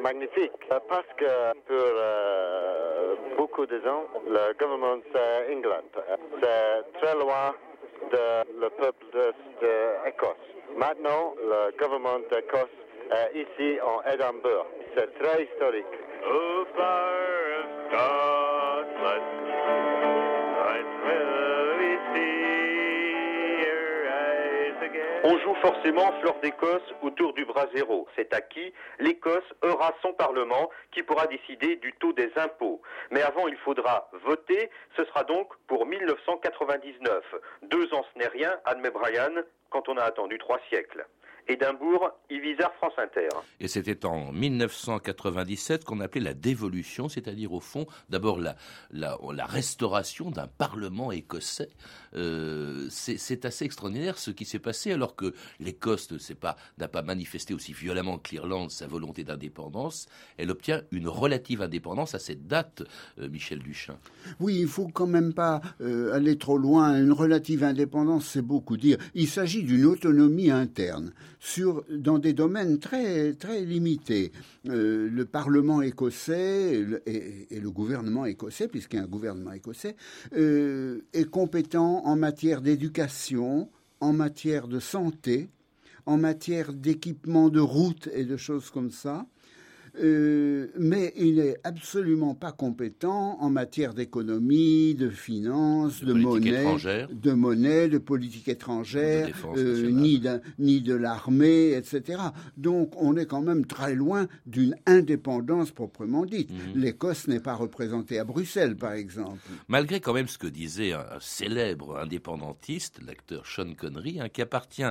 magnifique 0.00 0.52
parce 0.88 1.06
que 1.18 1.52
pour 1.66 1.76
euh, 1.76 3.14
beaucoup 3.36 3.66
de 3.66 3.78
gens, 3.80 4.04
le 4.26 4.52
gouvernement 4.54 5.02
c'est 5.12 5.54
England. 5.54 5.84
C'est 6.42 7.00
très 7.00 7.14
loin 7.14 7.54
de 8.10 8.60
le 8.60 8.70
peuple 8.70 9.34
d'Écosse. 9.60 10.36
Maintenant, 10.76 11.34
le 11.38 11.72
gouvernement 11.76 12.18
d'Écosse 12.30 12.70
euh, 13.12 13.26
ici 13.34 13.78
en 13.80 14.02
Édimbourg. 14.10 14.66
C'est 14.96 15.18
très 15.18 15.44
historique. 15.44 15.84
On 25.26 25.38
joue 25.38 25.54
forcément 25.62 26.12
Fleur 26.20 26.38
d'Écosse 26.42 26.82
autour 27.02 27.32
du 27.32 27.46
brasero. 27.46 28.06
C'est 28.14 28.34
acquis. 28.34 28.74
L'Écosse 28.98 29.54
aura 29.62 29.92
son 30.02 30.12
Parlement 30.12 30.68
qui 30.92 31.02
pourra 31.02 31.26
décider 31.26 31.76
du 31.76 31.94
taux 31.94 32.12
des 32.12 32.30
impôts. 32.36 32.82
Mais 33.10 33.22
avant, 33.22 33.48
il 33.48 33.56
faudra 33.56 34.10
voter. 34.24 34.70
Ce 34.96 35.04
sera 35.06 35.24
donc 35.24 35.48
pour 35.66 35.86
1999. 35.86 37.24
Deux 37.62 37.94
ans, 37.94 38.04
ce 38.12 38.18
n'est 38.18 38.28
rien, 38.28 38.52
admet 38.66 38.90
Brian, 38.90 39.42
quand 39.70 39.88
on 39.88 39.96
a 39.96 40.02
attendu 40.02 40.36
trois 40.38 40.60
siècles. 40.68 41.06
Édimbourg, 41.48 42.10
Ivisar, 42.30 42.72
France 42.74 42.94
Inter. 42.98 43.28
Et 43.60 43.68
c'était 43.68 44.06
en 44.06 44.32
1997 44.32 45.84
qu'on 45.84 46.00
appelait 46.00 46.22
la 46.22 46.34
dévolution, 46.34 47.08
c'est-à-dire 47.08 47.52
au 47.52 47.60
fond, 47.60 47.86
d'abord 48.08 48.38
la, 48.38 48.56
la, 48.90 49.16
restauration 49.46 50.30
d'un 50.30 50.46
parlement 50.46 51.12
écossais. 51.12 51.68
Euh, 52.14 52.86
c'est 52.90 53.44
assez 53.44 53.64
extraordinaire 53.64 54.18
ce 54.18 54.30
qui 54.30 54.44
s'est 54.44 54.58
passé 54.58 54.92
alors 54.92 55.16
que 55.16 55.34
l'Écosse 55.60 56.10
n'a 56.10 56.34
pas, 56.34 56.56
pas 56.88 57.02
manifesté 57.02 57.52
aussi 57.52 57.72
violemment 57.72 58.18
que 58.18 58.30
l'Irlande 58.30 58.70
sa 58.70 58.86
volonté 58.86 59.24
d'indépendance. 59.24 60.06
Elle 60.38 60.50
obtient 60.50 60.82
une 60.92 61.08
relative 61.08 61.62
indépendance 61.62 62.14
à 62.14 62.18
cette 62.18 62.46
date, 62.46 62.82
euh, 63.18 63.28
Michel 63.28 63.58
Duchin. 63.58 63.96
Oui, 64.40 64.58
il 64.60 64.68
faut 64.68 64.88
quand 64.88 65.06
même 65.06 65.34
pas 65.34 65.60
euh, 65.80 66.14
aller 66.14 66.38
trop 66.38 66.58
loin. 66.58 66.98
Une 66.98 67.12
relative 67.12 67.64
indépendance, 67.64 68.26
c'est 68.26 68.42
beaucoup 68.42 68.76
dire. 68.76 68.98
Il 69.14 69.28
s'agit 69.28 69.62
d'une 69.62 69.84
autonomie 69.84 70.50
interne 70.50 71.12
sur, 71.44 71.84
dans 71.90 72.18
des 72.18 72.32
domaines 72.32 72.78
très, 72.78 73.34
très 73.34 73.60
limités. 73.60 74.32
Euh, 74.68 75.10
le 75.10 75.24
Parlement 75.26 75.82
écossais 75.82 76.86
et, 77.04 77.60
le 77.60 77.70
gouvernement 77.70 78.24
écossais, 78.24 78.66
puisqu'il 78.66 78.96
y 78.96 78.98
a 79.00 79.02
un 79.02 79.08
gouvernement 79.08 79.52
écossais, 79.52 79.94
euh, 80.36 81.02
est 81.12 81.28
compétent 81.28 82.02
en 82.06 82.16
matière 82.16 82.62
d'éducation, 82.62 83.68
en 84.00 84.14
matière 84.14 84.68
de 84.68 84.80
santé, 84.80 85.50
en 86.06 86.16
matière 86.16 86.72
d'équipement 86.72 87.50
de 87.50 87.60
routes 87.60 88.08
et 88.14 88.24
de 88.24 88.38
choses 88.38 88.70
comme 88.70 88.90
ça. 88.90 89.26
Euh, 90.02 90.68
mais 90.76 91.12
il 91.16 91.36
n'est 91.36 91.56
absolument 91.62 92.34
pas 92.34 92.50
compétent 92.50 93.38
en 93.40 93.48
matière 93.48 93.94
d'économie, 93.94 94.94
de 94.94 95.08
finances, 95.08 96.02
de, 96.02 96.12
monnaie, 96.12 97.06
de 97.12 97.32
monnaie, 97.32 97.88
de 97.88 97.98
politique 97.98 98.48
étrangère, 98.48 99.28
euh, 99.56 99.90
ni, 99.90 100.18
de, 100.18 100.40
ni 100.58 100.80
de 100.80 100.94
l'armée, 100.94 101.72
etc. 101.72 102.20
Donc 102.56 102.92
on 102.96 103.16
est 103.16 103.26
quand 103.26 103.42
même 103.42 103.66
très 103.66 103.94
loin 103.94 104.26
d'une 104.46 104.74
indépendance 104.86 105.70
proprement 105.70 106.26
dite. 106.26 106.50
Mhm. 106.50 106.80
L'Écosse 106.80 107.28
n'est 107.28 107.40
pas 107.40 107.54
représentée 107.54 108.18
à 108.18 108.24
Bruxelles, 108.24 108.76
par 108.76 108.94
exemple. 108.94 109.38
Malgré 109.68 110.00
quand 110.00 110.12
même 110.12 110.28
ce 110.28 110.38
que 110.38 110.48
disait 110.48 110.92
un, 110.92 111.04
célèbre 111.20 111.98
indépendantiste, 111.98 113.00
l'acteur 113.06 113.46
Sean 113.46 113.74
Connery, 113.74 114.20
hein, 114.20 114.28
qui 114.28 114.42
appartient 114.42 114.82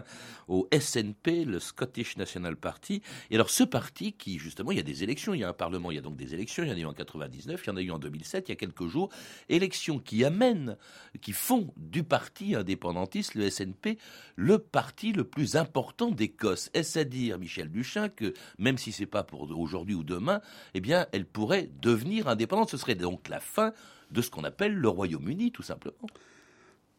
au 0.47 0.67
SNP, 0.71 1.45
le 1.45 1.59
Scottish 1.59 2.15
National 2.15 2.55
Party. 2.55 3.01
Et 3.31 3.35
alors 3.35 3.49
ce 3.49 3.63
parti 3.63 4.13
qui, 4.13 4.39
justement, 4.39 4.71
il 4.71 4.77
y 4.77 4.81
a 4.81 4.83
des 4.83 4.92
élections. 5.01 5.33
Il 5.33 5.39
y 5.39 5.43
a 5.43 5.49
un 5.49 5.53
Parlement, 5.53 5.89
il 5.89 5.95
y 5.95 5.97
a 5.97 6.01
donc 6.01 6.17
des 6.17 6.35
élections. 6.35 6.63
Il 6.63 6.69
y 6.69 6.71
en 6.71 6.75
a 6.75 6.79
eu 6.79 6.85
en 6.85 6.93
99, 6.93 7.63
il 7.63 7.67
y 7.67 7.69
en 7.71 7.77
a 7.77 7.81
eu 7.81 7.89
en 7.89 7.97
2007, 7.97 8.49
il 8.49 8.51
y 8.51 8.53
a 8.53 8.55
quelques 8.55 8.85
jours. 8.85 9.09
Élections 9.49 9.97
qui 9.97 10.23
amènent, 10.23 10.77
qui 11.21 11.31
font 11.31 11.73
du 11.77 12.03
parti 12.03 12.53
indépendantiste, 12.53 13.33
le 13.33 13.49
SNP, 13.49 13.97
le 14.35 14.59
parti 14.59 15.13
le 15.13 15.23
plus 15.23 15.55
important 15.55 16.11
d'Écosse. 16.11 16.69
Est-ce 16.73 16.99
à 16.99 17.03
dire, 17.05 17.39
Michel 17.39 17.71
Duchin, 17.71 18.09
que 18.09 18.33
même 18.59 18.77
si 18.77 18.91
c'est 18.91 19.05
pas 19.05 19.23
pour 19.23 19.49
aujourd'hui 19.57 19.95
ou 19.95 20.03
demain, 20.03 20.41
eh 20.73 20.81
bien, 20.81 21.07
elle 21.13 21.25
pourrait 21.25 21.69
devenir 21.81 22.27
indépendante? 22.27 22.69
Ce 22.69 22.77
serait 22.77 22.95
donc 22.95 23.29
la 23.29 23.39
fin 23.39 23.73
de 24.11 24.21
ce 24.21 24.29
qu'on 24.29 24.43
appelle 24.43 24.75
le 24.75 24.89
Royaume-Uni, 24.89 25.51
tout 25.51 25.63
simplement 25.63 26.07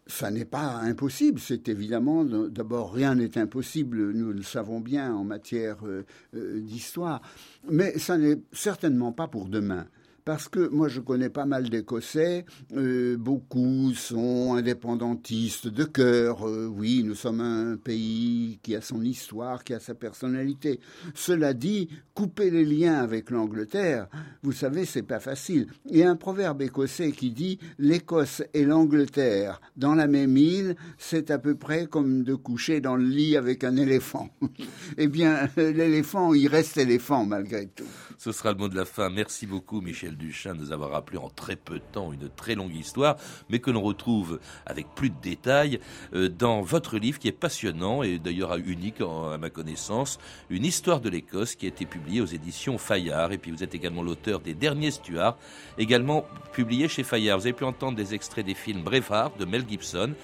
ça 0.07 0.31
n'est 0.31 0.45
pas 0.45 0.77
impossible. 0.77 1.41
C'est 1.41 1.69
évidemment, 1.69 2.25
d'abord, 2.25 2.93
rien 2.93 3.15
n'est 3.15 3.39
impossible, 3.39 4.13
nous 4.13 4.33
le 4.33 4.43
savons 4.43 4.81
bien 4.81 5.15
en 5.15 5.25
matière 5.25 5.79
euh, 5.85 6.05
euh, 6.35 6.61
d'histoire, 6.61 7.23
mais 7.71 7.99
ça 7.99 8.19
n'est 8.19 8.39
certainement 8.53 9.13
pas 9.13 9.29
pour 9.29 9.49
demain 9.49 9.87
parce 10.25 10.49
que 10.49 10.69
moi 10.69 10.89
je 10.89 11.01
connais 11.01 11.29
pas 11.29 11.45
mal 11.45 11.69
d'Écossais, 11.69 12.45
euh, 12.77 13.17
beaucoup 13.17 13.93
sont 13.95 14.55
indépendantistes 14.55 15.69
de 15.69 15.85
cœur, 15.85 16.49
euh, 16.49 16.67
oui, 16.67 17.03
nous 17.05 17.15
sommes 17.15 17.41
un 17.41 17.77
pays 17.77 18.59
qui 18.63 18.75
a 18.75 18.81
son 18.81 19.03
histoire, 19.03 19.65
qui 19.65 19.75
a 19.75 19.81
sa 19.81 19.95
personnalité. 19.95 20.81
Cela 21.15 21.53
dit, 21.53 21.89
couper 22.15 22.51
les 22.51 22.65
liens 22.65 23.01
avec 23.01 23.31
l'Angleterre, 23.31 24.09
vous 24.43 24.53
savez, 24.53 24.85
c'est 24.85 25.03
pas 25.03 25.21
facile. 25.21 25.67
Il 25.91 25.99
y 25.99 26.03
a 26.03 26.11
un 26.11 26.17
proverbe 26.17 26.63
écossais 26.63 27.13
qui 27.13 27.31
dit 27.31 27.59
l'Écosse 27.79 28.43
et 28.55 28.65
l'Angleterre 28.65 29.61
dans 29.77 29.95
la 29.95 30.07
même 30.07 30.37
île, 30.37 30.77
c'est 30.99 31.31
à 31.31 31.39
peu 31.39 31.55
près 31.55 31.87
comme 31.87 32.25
de 32.25 32.35
coucher 32.35 32.81
dans 32.81 32.97
le 32.97 33.05
lit 33.05 33.37
avec 33.37 33.65
un 33.65 33.77
éléphant. 33.77 34.31
eh 34.97 35.09
bien, 35.09 35.49
l'éléphant, 35.57 36.33
il 36.33 36.49
reste 36.49 36.79
éléphant 36.79 37.27
malgré 37.27 37.67
tout. 37.67 37.85
Ce 38.25 38.33
sera 38.33 38.53
le 38.53 38.57
mot 38.57 38.69
de 38.71 38.75
la 38.75 38.87
fin. 38.87 39.11
Merci 39.11 39.47
beaucoup, 39.47 39.83
Michel. 39.83 40.17
Duchin 40.17 40.55
nous 40.55 40.73
avoir 40.73 40.93
rappelé 40.93 41.19
en 41.19 41.29
très 41.29 41.57
peu 41.57 41.75
de 41.75 41.85
temps 41.93 42.11
une 42.11 42.31
très 42.31 42.55
longue 42.55 42.75
histoire, 42.75 43.17
mais 43.51 43.59
que 43.59 43.71
l'on 43.71 43.83
retrouve 43.83 44.41
avec 44.65 44.87
plus 44.95 45.11
de 45.11 45.21
détails 45.21 45.79
euh, 46.15 46.31
dans 46.31 46.63
votre 46.63 46.97
livre 46.97 47.19
qui 47.19 47.29
est 47.29 47.33
passionnant 47.33 48.03
et 48.03 48.19
d'ailleurs 48.19 48.57
unique 48.57 49.03
à 49.03 49.37
ma 49.37 49.51
connaissance, 49.51 50.19
une 50.49 50.65
histoire 50.65 51.03
de 51.03 51.11
l'Écosse 51.11 51.55
qui 51.55 51.67
a 51.67 51.69
été 51.69 51.85
publiée 51.85 52.23
aux 52.23 52.25
éditions 52.25 52.79
Fayard. 52.79 53.33
Et 53.33 53.37
puis 53.37 53.51
vous 53.51 53.63
êtes 53.63 53.75
également 53.75 54.03
l'auteur 54.03 54.41
des 54.41 54.55
Derniers 54.55 54.93
Stuarts, 54.93 55.37
également 55.77 56.25
publié 56.55 56.89
chez 56.89 57.03
Fayard. 57.03 57.39
Vous 57.39 57.45
avez 57.45 57.53
pu 57.53 57.65
entendre 57.65 57.95
des 57.95 58.15
extraits 58.15 58.47
des 58.47 58.55
films 58.55 58.85
Braveheart 58.85 59.39
de 59.39 59.45
Mel 59.45 59.69
Gibson. 59.69 60.15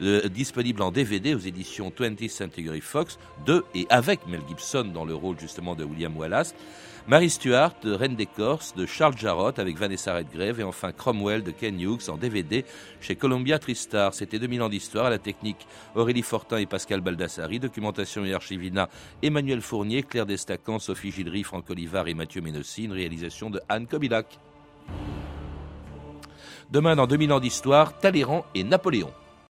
Euh, 0.00 0.28
disponible 0.28 0.80
en 0.82 0.92
DVD 0.92 1.34
aux 1.34 1.40
éditions 1.40 1.90
20th 1.90 2.28
Century 2.28 2.80
Fox, 2.80 3.18
de 3.44 3.64
et 3.74 3.88
avec 3.90 4.28
Mel 4.28 4.42
Gibson 4.46 4.84
dans 4.94 5.04
le 5.04 5.12
rôle 5.12 5.40
justement 5.40 5.74
de 5.74 5.82
William 5.82 6.16
Wallace. 6.16 6.54
Marie 7.08 7.30
Stuart 7.30 7.72
Reine 7.84 8.16
des 8.16 8.28
de 8.76 8.84
Charles 8.84 9.16
Jarrott 9.16 9.58
avec 9.58 9.78
Vanessa 9.78 10.14
Redgrave 10.14 10.60
et 10.60 10.62
enfin 10.62 10.92
Cromwell 10.92 11.42
de 11.42 11.52
Ken 11.52 11.80
Hughes 11.80 12.10
en 12.10 12.18
DVD 12.18 12.66
chez 13.00 13.16
Columbia 13.16 13.58
Tristar. 13.58 14.12
C'était 14.12 14.38
2000 14.38 14.60
ans 14.60 14.68
d'histoire 14.68 15.06
à 15.06 15.10
la 15.10 15.16
technique 15.16 15.66
Aurélie 15.94 16.20
Fortin 16.20 16.58
et 16.58 16.66
Pascal 16.66 17.00
Baldassari, 17.00 17.60
documentation 17.60 18.26
et 18.26 18.34
archivina 18.34 18.90
Emmanuel 19.22 19.62
Fournier, 19.62 20.02
Claire 20.02 20.26
Destacan, 20.26 20.78
Sophie 20.78 21.10
Gilry, 21.10 21.44
Franck 21.44 21.70
Olivard 21.70 22.08
et 22.08 22.14
Mathieu 22.14 22.42
Ménossi, 22.42 22.88
réalisation 22.88 23.48
de 23.48 23.62
Anne 23.70 23.86
Kobilac. 23.86 24.38
Demain 26.70 26.94
dans 26.94 27.06
2000 27.06 27.32
ans 27.32 27.40
d'histoire, 27.40 27.98
Talleyrand 27.98 28.44
et 28.54 28.64
Napoléon. 28.64 29.10